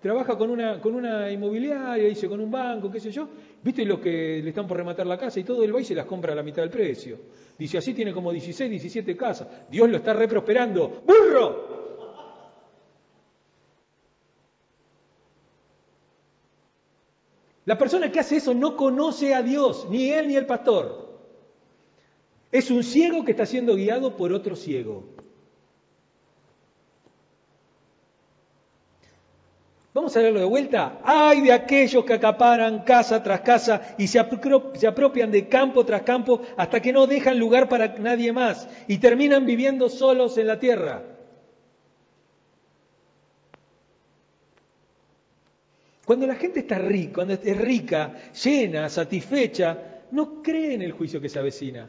[0.00, 3.28] trabaja con una, con una inmobiliaria, dice, con un banco, qué sé yo.
[3.62, 5.62] ¿Viste lo que le están por rematar la casa y todo?
[5.64, 7.18] el va y se las compra a la mitad del precio.
[7.58, 9.68] Dice, así tiene como 16, 17 casas.
[9.70, 11.02] Dios lo está reprosperando.
[11.06, 11.83] ¡Burro!
[17.64, 21.18] La persona que hace eso no conoce a Dios, ni él ni el pastor.
[22.52, 25.04] Es un ciego que está siendo guiado por otro ciego.
[29.94, 30.98] Vamos a verlo de vuelta.
[31.04, 36.42] Hay de aquellos que acaparan casa tras casa y se, apropian de campo tras campo
[36.56, 41.13] hasta que no dejan lugar para nadie más y terminan viviendo solos en la tierra.
[46.04, 51.20] Cuando la gente está rica, cuando es rica, llena, satisfecha, no cree en el juicio
[51.20, 51.88] que se avecina.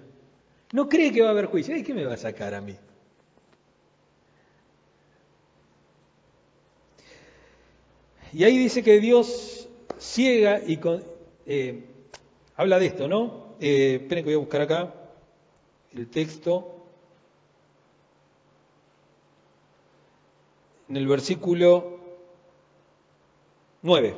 [0.72, 1.76] No cree que va a haber juicio.
[1.76, 2.76] ¿Y qué me va a sacar a mí?
[8.34, 10.80] Y ahí dice que Dios ciega y
[11.46, 11.86] eh,
[12.58, 13.56] habla de esto, ¿no?
[13.62, 14.94] Eh, esperen que voy a buscar acá
[15.94, 16.86] el texto.
[20.90, 21.95] En el versículo
[23.86, 24.16] 9.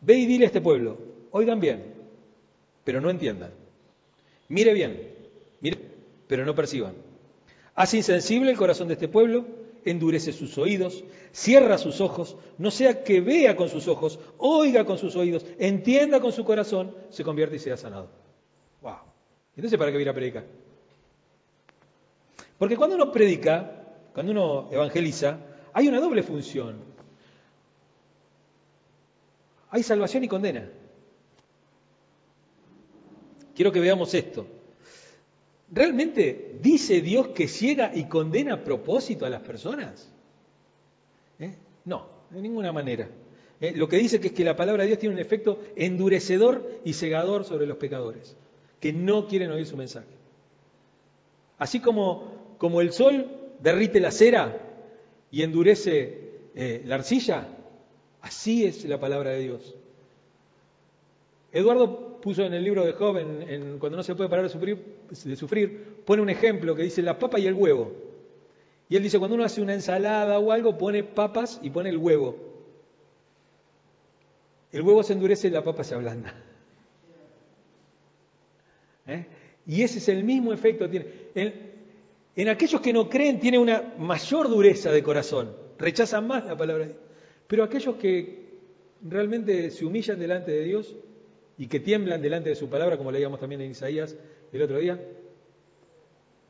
[0.00, 0.96] Ve y dile a este pueblo,
[1.32, 1.92] oigan bien,
[2.84, 3.50] pero no entiendan.
[4.48, 5.12] Mire bien,
[5.60, 5.76] mire,
[6.28, 6.94] pero no perciban.
[7.74, 9.44] Haz insensible el corazón de este pueblo
[9.84, 14.96] endurece sus oídos, cierra sus ojos, no sea que vea con sus ojos, oiga con
[14.96, 18.08] sus oídos, entienda con su corazón, se convierte y sea sanado.
[18.82, 18.98] Wow.
[19.56, 20.44] Entonces, ¿para qué viene a predicar?
[22.56, 23.82] Porque cuando uno predica,
[24.14, 25.38] cuando uno evangeliza,
[25.72, 26.91] hay una doble función.
[29.72, 30.68] Hay salvación y condena.
[33.54, 34.46] Quiero que veamos esto.
[35.70, 40.10] ¿Realmente dice Dios que ciega y condena a propósito a las personas?
[41.38, 41.54] ¿Eh?
[41.86, 43.08] No, de ninguna manera.
[43.62, 43.72] ¿Eh?
[43.74, 47.46] Lo que dice es que la palabra de Dios tiene un efecto endurecedor y cegador
[47.46, 48.36] sobre los pecadores,
[48.78, 50.14] que no quieren oír su mensaje.
[51.58, 53.26] Así como, como el sol
[53.60, 54.58] derrite la cera
[55.30, 57.46] y endurece eh, la arcilla,
[58.22, 59.74] así es la palabra de Dios.
[61.52, 66.02] Eduardo puso en el libro de Job, en, cuando no se puede parar de sufrir,
[66.06, 67.92] pone un ejemplo que dice la papa y el huevo.
[68.88, 71.98] Y él dice, cuando uno hace una ensalada o algo, pone papas y pone el
[71.98, 72.36] huevo.
[74.70, 76.34] El huevo se endurece y la papa se ablanda.
[79.06, 79.26] ¿Eh?
[79.66, 80.88] Y ese es el mismo efecto.
[80.88, 81.06] Tiene.
[81.34, 81.72] En,
[82.34, 86.86] en, aquellos que no creen tiene una mayor dureza de corazón, rechazan más la palabra
[86.86, 87.01] de Dios.
[87.52, 88.46] Pero aquellos que
[89.02, 90.96] realmente se humillan delante de Dios,
[91.58, 94.16] y que tiemblan delante de su palabra, como leíamos también en Isaías
[94.54, 94.98] el otro día,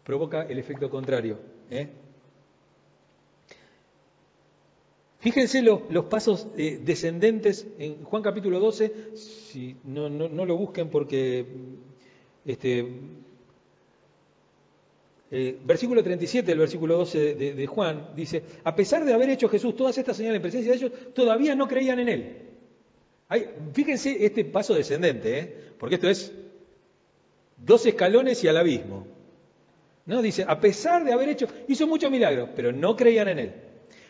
[0.05, 1.40] provoca el efecto contrario.
[1.72, 1.88] ¿eh?
[5.18, 11.46] Fíjense los pasos eh, descendentes en Juan capítulo 12, si no, no, lo busquen porque
[12.44, 12.86] este,
[15.33, 19.74] eh, versículo 37 del versículo 12 de, Juan dice, a pesar de haber hecho Jesús
[19.74, 22.37] todas estas señales en presencia de ellos, todavía no creían en Él
[23.72, 25.55] fíjense este paso descendente, ¿eh?
[25.78, 26.33] porque esto es
[27.57, 29.07] dos escalones y al abismo.
[30.05, 30.20] ¿No?
[30.20, 33.53] Dice, a pesar de haber hecho, hizo muchos milagros, pero no creían en él.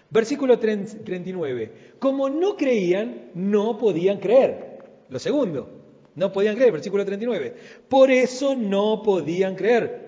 [0.08, 1.72] Versículo 39.
[1.98, 4.78] Como no creían, no podían creer.
[5.10, 5.68] Lo segundo,
[6.14, 7.54] no podían creer, versículo 39.
[7.88, 10.01] Por eso no podían creer.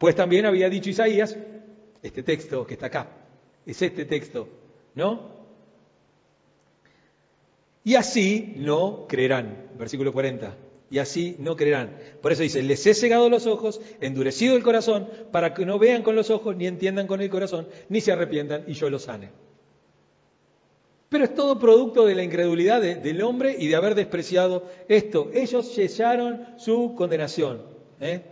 [0.00, 1.36] Pues también había dicho Isaías,
[2.02, 3.10] este texto que está acá,
[3.66, 4.48] es este texto,
[4.94, 5.28] ¿no?
[7.84, 9.68] Y así no creerán.
[9.78, 10.56] Versículo 40.
[10.90, 11.98] Y así no creerán.
[12.22, 16.02] Por eso dice, les he cegado los ojos, endurecido el corazón, para que no vean
[16.02, 19.28] con los ojos, ni entiendan con el corazón, ni se arrepientan, y yo los sane.
[21.10, 25.30] Pero es todo producto de la incredulidad del hombre y de haber despreciado esto.
[25.34, 27.60] Ellos cesaron su condenación.
[28.00, 28.22] ¿eh?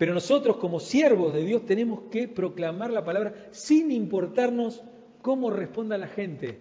[0.00, 4.82] Pero nosotros como siervos de Dios tenemos que proclamar la palabra sin importarnos
[5.20, 6.58] cómo responda la gente.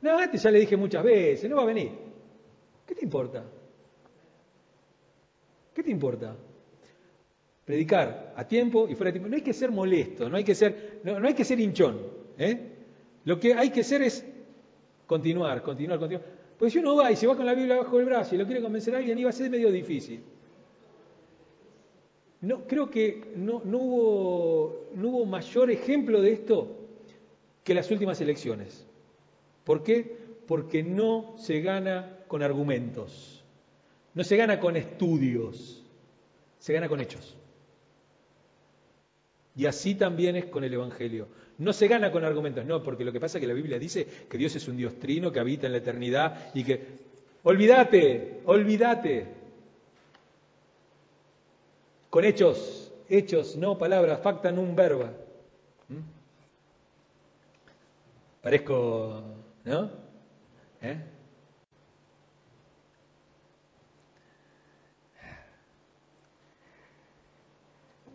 [0.00, 1.90] No, este ya le dije muchas veces, no va a venir.
[2.86, 3.44] ¿Qué te importa?
[5.74, 6.34] ¿Qué te importa?
[7.66, 9.28] Predicar a tiempo y fuera de tiempo.
[9.28, 12.00] No hay que ser molesto, no hay que ser, no, hay que ser hinchón.
[12.38, 12.58] ¿eh?
[13.26, 14.24] Lo que hay que hacer es
[15.06, 16.26] continuar, continuar, continuar.
[16.58, 18.46] Porque si uno va y se va con la Biblia bajo el brazo y lo
[18.46, 20.22] quiere convencer a alguien, iba a ser medio difícil.
[22.40, 26.76] No, creo que no, hubo, no hubo mayor ejemplo de esto
[27.64, 28.86] que las últimas elecciones.
[29.64, 30.16] ¿Por qué?
[30.46, 33.44] Porque no se gana con argumentos,
[34.14, 35.82] no se gana con estudios,
[36.58, 37.36] se gana con hechos.
[39.56, 41.26] Y así también es con el Evangelio.
[41.58, 44.06] No se gana con argumentos, no, porque lo que pasa es que la Biblia dice
[44.30, 46.80] que Dios es un Dios trino que habita en la eternidad y que,
[47.42, 49.37] olvídate, olvídate.
[52.10, 55.12] Con hechos, hechos, no palabras, facta un verba.
[55.88, 56.00] ¿Mm?
[58.42, 59.22] Parezco,
[59.64, 59.90] ¿no?
[60.80, 60.96] ¿Eh?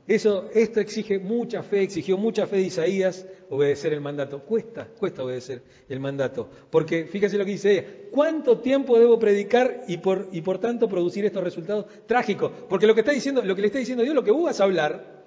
[0.08, 4.42] Eso, esto exige mucha fe, exigió mucha fe de Isaías obedecer el mandato.
[4.42, 6.50] Cuesta, cuesta obedecer el mandato.
[6.70, 10.88] Porque fíjese lo que dice ella, ¿cuánto tiempo debo predicar y por, y por tanto
[10.88, 12.52] producir estos resultados trágicos?
[12.70, 14.60] Porque lo que, está diciendo, lo que le está diciendo Dios, lo que vos vas
[14.60, 15.24] a hablar,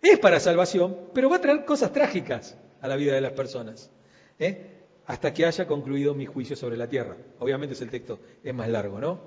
[0.00, 3.90] es para salvación, pero va a traer cosas trágicas a la vida de las personas.
[4.38, 4.70] ¿eh?
[5.06, 7.16] Hasta que haya concluido mi juicio sobre la tierra.
[7.38, 9.20] Obviamente es el texto, es más largo, ¿no?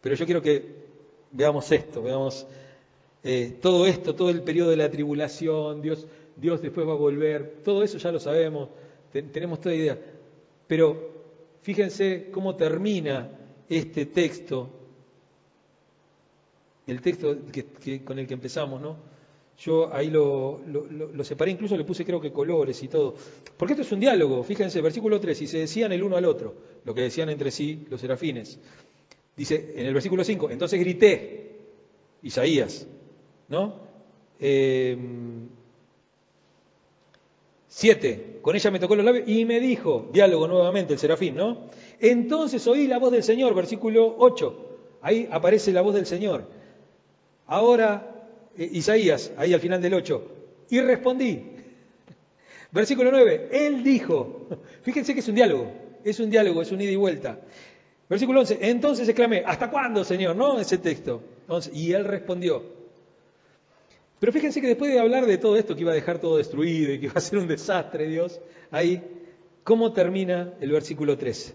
[0.00, 0.84] Pero yo quiero que
[1.32, 2.46] veamos esto, veamos
[3.24, 6.06] eh, todo esto, todo el periodo de la tribulación, Dios,
[6.36, 8.68] Dios después va a volver, todo eso ya lo sabemos,
[9.10, 9.98] tenemos toda idea.
[10.66, 11.10] Pero
[11.62, 13.30] fíjense cómo termina
[13.66, 14.68] este texto,
[16.86, 17.38] el texto
[18.04, 19.14] con el que empezamos, ¿no?
[19.58, 23.14] Yo ahí lo, lo, separé, incluso le puse creo que colores y todo.
[23.56, 26.54] Porque esto es un diálogo, fíjense, versículo 3, y se decían el uno al otro,
[26.84, 28.58] lo que decían entre sí los serafines.
[29.36, 31.56] Dice en el versículo 5, entonces grité,
[32.22, 32.86] Isaías,
[33.48, 33.74] ¿no?
[34.40, 34.96] Eh,
[37.68, 41.70] siete, con ella me tocó los labios y me dijo, diálogo nuevamente el serafín, ¿no?
[41.98, 46.48] Entonces oí la voz del Señor, versículo 8, ahí aparece la voz del Señor.
[47.46, 50.28] Ahora, eh, Isaías, ahí al final del 8,
[50.70, 51.42] y respondí.
[52.70, 54.46] Versículo 9, él dijo,
[54.82, 55.72] fíjense que es un diálogo,
[56.04, 57.40] es un diálogo, es un ida y vuelta.
[58.08, 60.36] Versículo 11, entonces exclamé, ¿hasta cuándo, Señor?
[60.36, 60.60] ¿No?
[60.60, 61.22] Ese texto.
[61.72, 62.62] y él respondió,
[64.18, 66.92] pero fíjense que después de hablar de todo esto, que iba a dejar todo destruido
[66.92, 68.40] y que iba a ser un desastre, Dios,
[68.70, 69.02] ahí,
[69.64, 71.54] ¿cómo termina el versículo 13?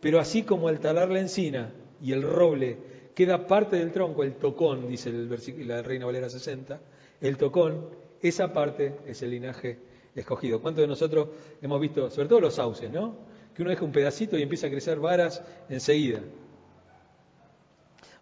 [0.00, 2.78] Pero así como al talar la encina y el roble
[3.14, 5.28] queda parte del tronco, el tocón, dice el
[5.66, 6.80] la Reina Valera 60,
[7.20, 7.90] el tocón,
[8.22, 9.78] esa parte es el linaje
[10.14, 10.60] escogido.
[10.60, 11.28] ¿Cuántos de nosotros
[11.60, 13.14] hemos visto, sobre todo los sauces, ¿no?
[13.54, 16.20] Que uno deja un pedacito y empieza a crecer varas enseguida.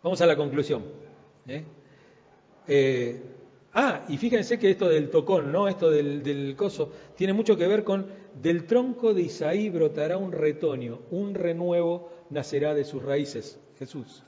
[0.02, 0.84] Vamos a la conclusión.
[1.46, 1.64] ¿eh?
[2.66, 3.22] eh
[3.74, 5.68] Ah, y fíjense que esto del tocón, ¿no?
[5.68, 8.06] Esto del, coso, tiene mucho que ver con
[8.40, 13.60] del tronco de Isaí brotará un retoño, un renuevo nacerá de sus raíces.
[13.78, 14.24] Jesús.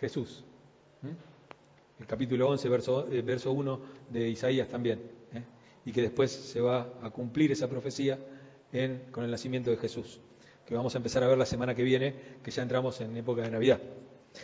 [0.00, 0.44] Jesús.
[1.02, 2.00] ¿Mm?
[2.00, 5.00] El capítulo 11, verso, eh, verso 1 de Isaías también.
[5.32, 5.42] ¿eh?
[5.84, 8.18] Y que después se va a cumplir esa profecía
[9.10, 10.20] con el nacimiento de Jesús,
[10.66, 13.40] que vamos a empezar a ver la semana que viene, que ya entramos en época
[13.42, 13.80] de Navidad.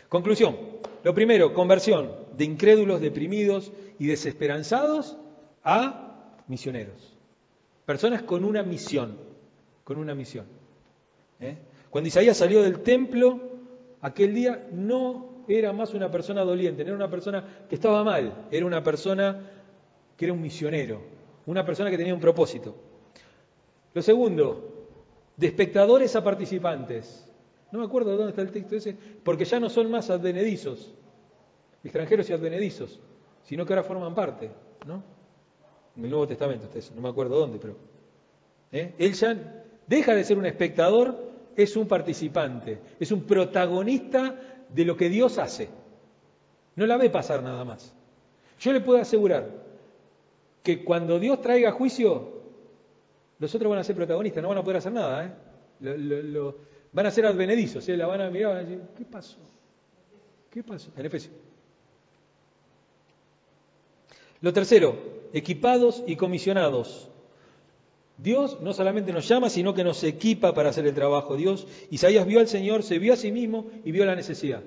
[0.08, 0.56] Conclusión.
[1.04, 5.16] Lo primero, conversión de incrédulos, deprimidos y desesperanzados
[5.64, 7.16] a misioneros.
[7.86, 9.16] Personas con una misión,
[9.84, 10.46] con una misión.
[11.40, 11.56] ¿eh?
[11.90, 13.40] Cuando Isaías salió del templo,
[14.00, 18.46] aquel día no era más una persona doliente, no era una persona que estaba mal,
[18.50, 19.50] era una persona
[20.16, 21.02] que era un misionero,
[21.46, 22.76] una persona que tenía un propósito.
[23.92, 24.86] Lo segundo,
[25.36, 27.28] de espectadores a participantes.
[27.72, 30.92] No me acuerdo dónde está el texto ese, porque ya no son más advenedizos,
[31.82, 33.00] extranjeros y advenedizos,
[33.42, 34.50] sino que ahora forman parte,
[34.86, 35.02] ¿no?
[35.96, 37.76] En el Nuevo Testamento, no me acuerdo dónde, pero.
[38.70, 38.94] ¿eh?
[38.98, 44.96] Él ya deja de ser un espectador, es un participante, es un protagonista de lo
[44.96, 45.68] que Dios hace.
[46.76, 47.94] No la ve pasar nada más.
[48.60, 49.50] Yo le puedo asegurar
[50.62, 52.42] que cuando Dios traiga juicio,
[53.38, 55.26] los otros van a ser protagonistas, no van a poder hacer nada.
[55.26, 55.32] ¿eh?
[55.80, 56.56] Lo,
[56.92, 57.96] Van a ser advenedizos, ¿eh?
[57.96, 59.38] la van a mirar y van a decir, ¿qué pasó?
[60.50, 60.90] ¿Qué pasó?
[60.96, 61.34] En Efesios.
[64.42, 64.96] Lo tercero,
[65.32, 67.08] equipados y comisionados.
[68.18, 71.36] Dios no solamente nos llama, sino que nos equipa para hacer el trabajo.
[71.36, 74.62] Dios, Isaías vio al Señor, se vio a sí mismo y vio la necesidad.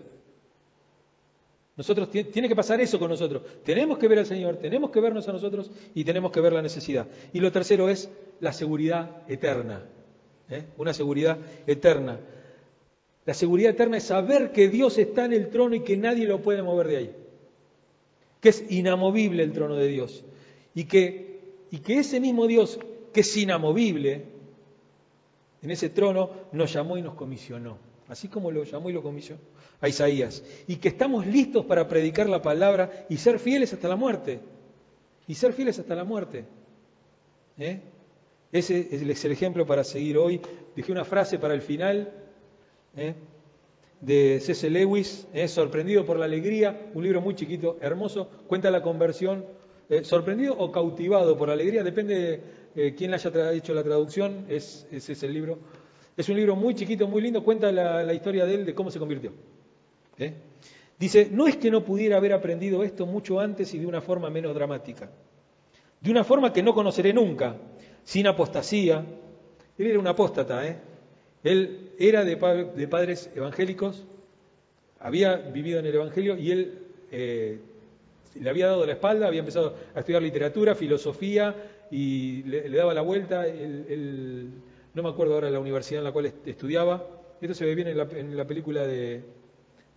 [1.78, 3.44] Nosotros tiene que pasar eso con nosotros.
[3.64, 6.62] Tenemos que ver al Señor, tenemos que vernos a nosotros y tenemos que ver la
[6.62, 7.08] necesidad.
[7.34, 8.10] Y lo tercero es
[8.40, 9.84] la seguridad eterna.
[10.50, 10.66] ¿Eh?
[10.78, 11.38] una seguridad
[11.68, 12.20] eterna.
[13.26, 16.42] La seguridad eterna es saber que Dios está en el trono y que nadie lo
[16.42, 17.16] puede mover de ahí.
[18.40, 20.24] que es inamovible el trono de Dios
[20.76, 21.40] y que,
[21.72, 22.80] y que ese mismo Dios
[23.12, 24.26] que es inamovible
[25.64, 29.40] en ese trono nos llamó y nos comisionó, así como lo llamó y lo comisionó
[29.82, 33.96] a Isaías, y que estamos listos para predicar la palabra y ser fieles hasta la
[33.96, 34.40] muerte,
[35.28, 36.46] y ser fieles hasta la muerte.
[37.58, 37.82] ¿Eh?
[38.56, 40.40] Ese es el ejemplo para seguir hoy.
[40.78, 42.10] Dije una frase para el final
[42.96, 43.14] ¿eh?
[44.00, 44.70] de C.C.
[44.70, 45.50] Lewis, ¿eh?
[45.50, 49.44] Sorprendido por la alegría, un libro muy chiquito, hermoso, cuenta la conversión.
[50.04, 52.42] sorprendido o cautivado por la alegría, depende
[52.74, 55.60] de quién haya hecho la traducción, es, ese es el libro.
[56.16, 59.00] Es un libro muy chiquito, muy lindo, cuenta la, historia de él, de cómo se
[59.00, 59.34] convirtió.
[60.98, 64.30] Dice, no es que no pudiera haber aprendido esto mucho antes y de una forma
[64.30, 65.12] menos dramática,
[66.00, 67.58] de una forma que no conoceré nunca,
[68.06, 69.04] sin apostasía.
[69.78, 70.78] Él era un apóstata, ¿eh?
[71.44, 72.38] Él era de,
[72.88, 74.06] padres evangélicos,
[75.00, 76.80] había vivido en el Evangelio y él
[77.12, 77.60] eh,
[78.40, 81.54] le había dado la espalda, había empezado a estudiar literatura, filosofía
[81.92, 83.46] y le, daba la vuelta.
[83.46, 87.06] no me acuerdo ahora la universidad en la cual estudiaba.
[87.42, 89.22] Esto se ve bien en la película de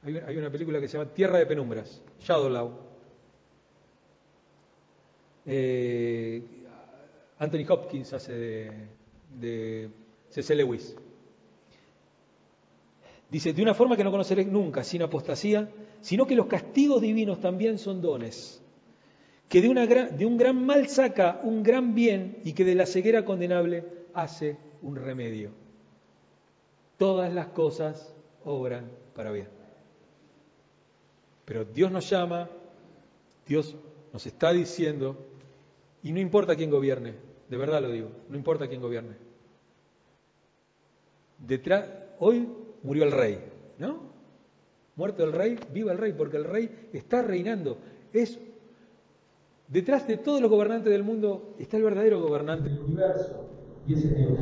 [0.05, 2.71] hay, una película que se llama Tierra de Penumbras, Shadowlaw.
[5.47, 6.43] Eh,
[7.39, 8.73] Anthony Hopkins hace de,
[9.39, 9.91] de
[10.31, 10.55] C.C.
[10.55, 10.97] Lewis.
[13.31, 15.71] Dice, de una forma que no conoceré nunca, sin apostasía,
[16.01, 18.63] sino que los castigos divinos también son dones,
[19.49, 22.87] que de, una de un gran mal saca un gran bien y que de la
[22.87, 23.85] ceguera condenable
[24.15, 25.51] hace un remedio.
[26.97, 28.15] Todas las cosas
[28.45, 29.49] obran para bien.
[31.45, 32.49] Pero Dios nos llama,
[33.47, 33.77] Dios
[34.13, 35.17] nos está diciendo,
[36.03, 39.17] y no importa quién gobierne, de verdad lo digo, no importa quién gobierne.
[41.39, 41.85] Detrás,
[42.19, 42.49] hoy
[42.83, 43.39] murió el rey,
[43.79, 44.01] ¿no?
[44.97, 47.79] Muerto el rey, viva el rey, porque el rey está reinando.
[48.13, 48.39] Es
[49.69, 53.49] detrás de todos los gobernantes del mundo está el verdadero gobernante del universo,
[53.87, 54.39] y ese es Dios.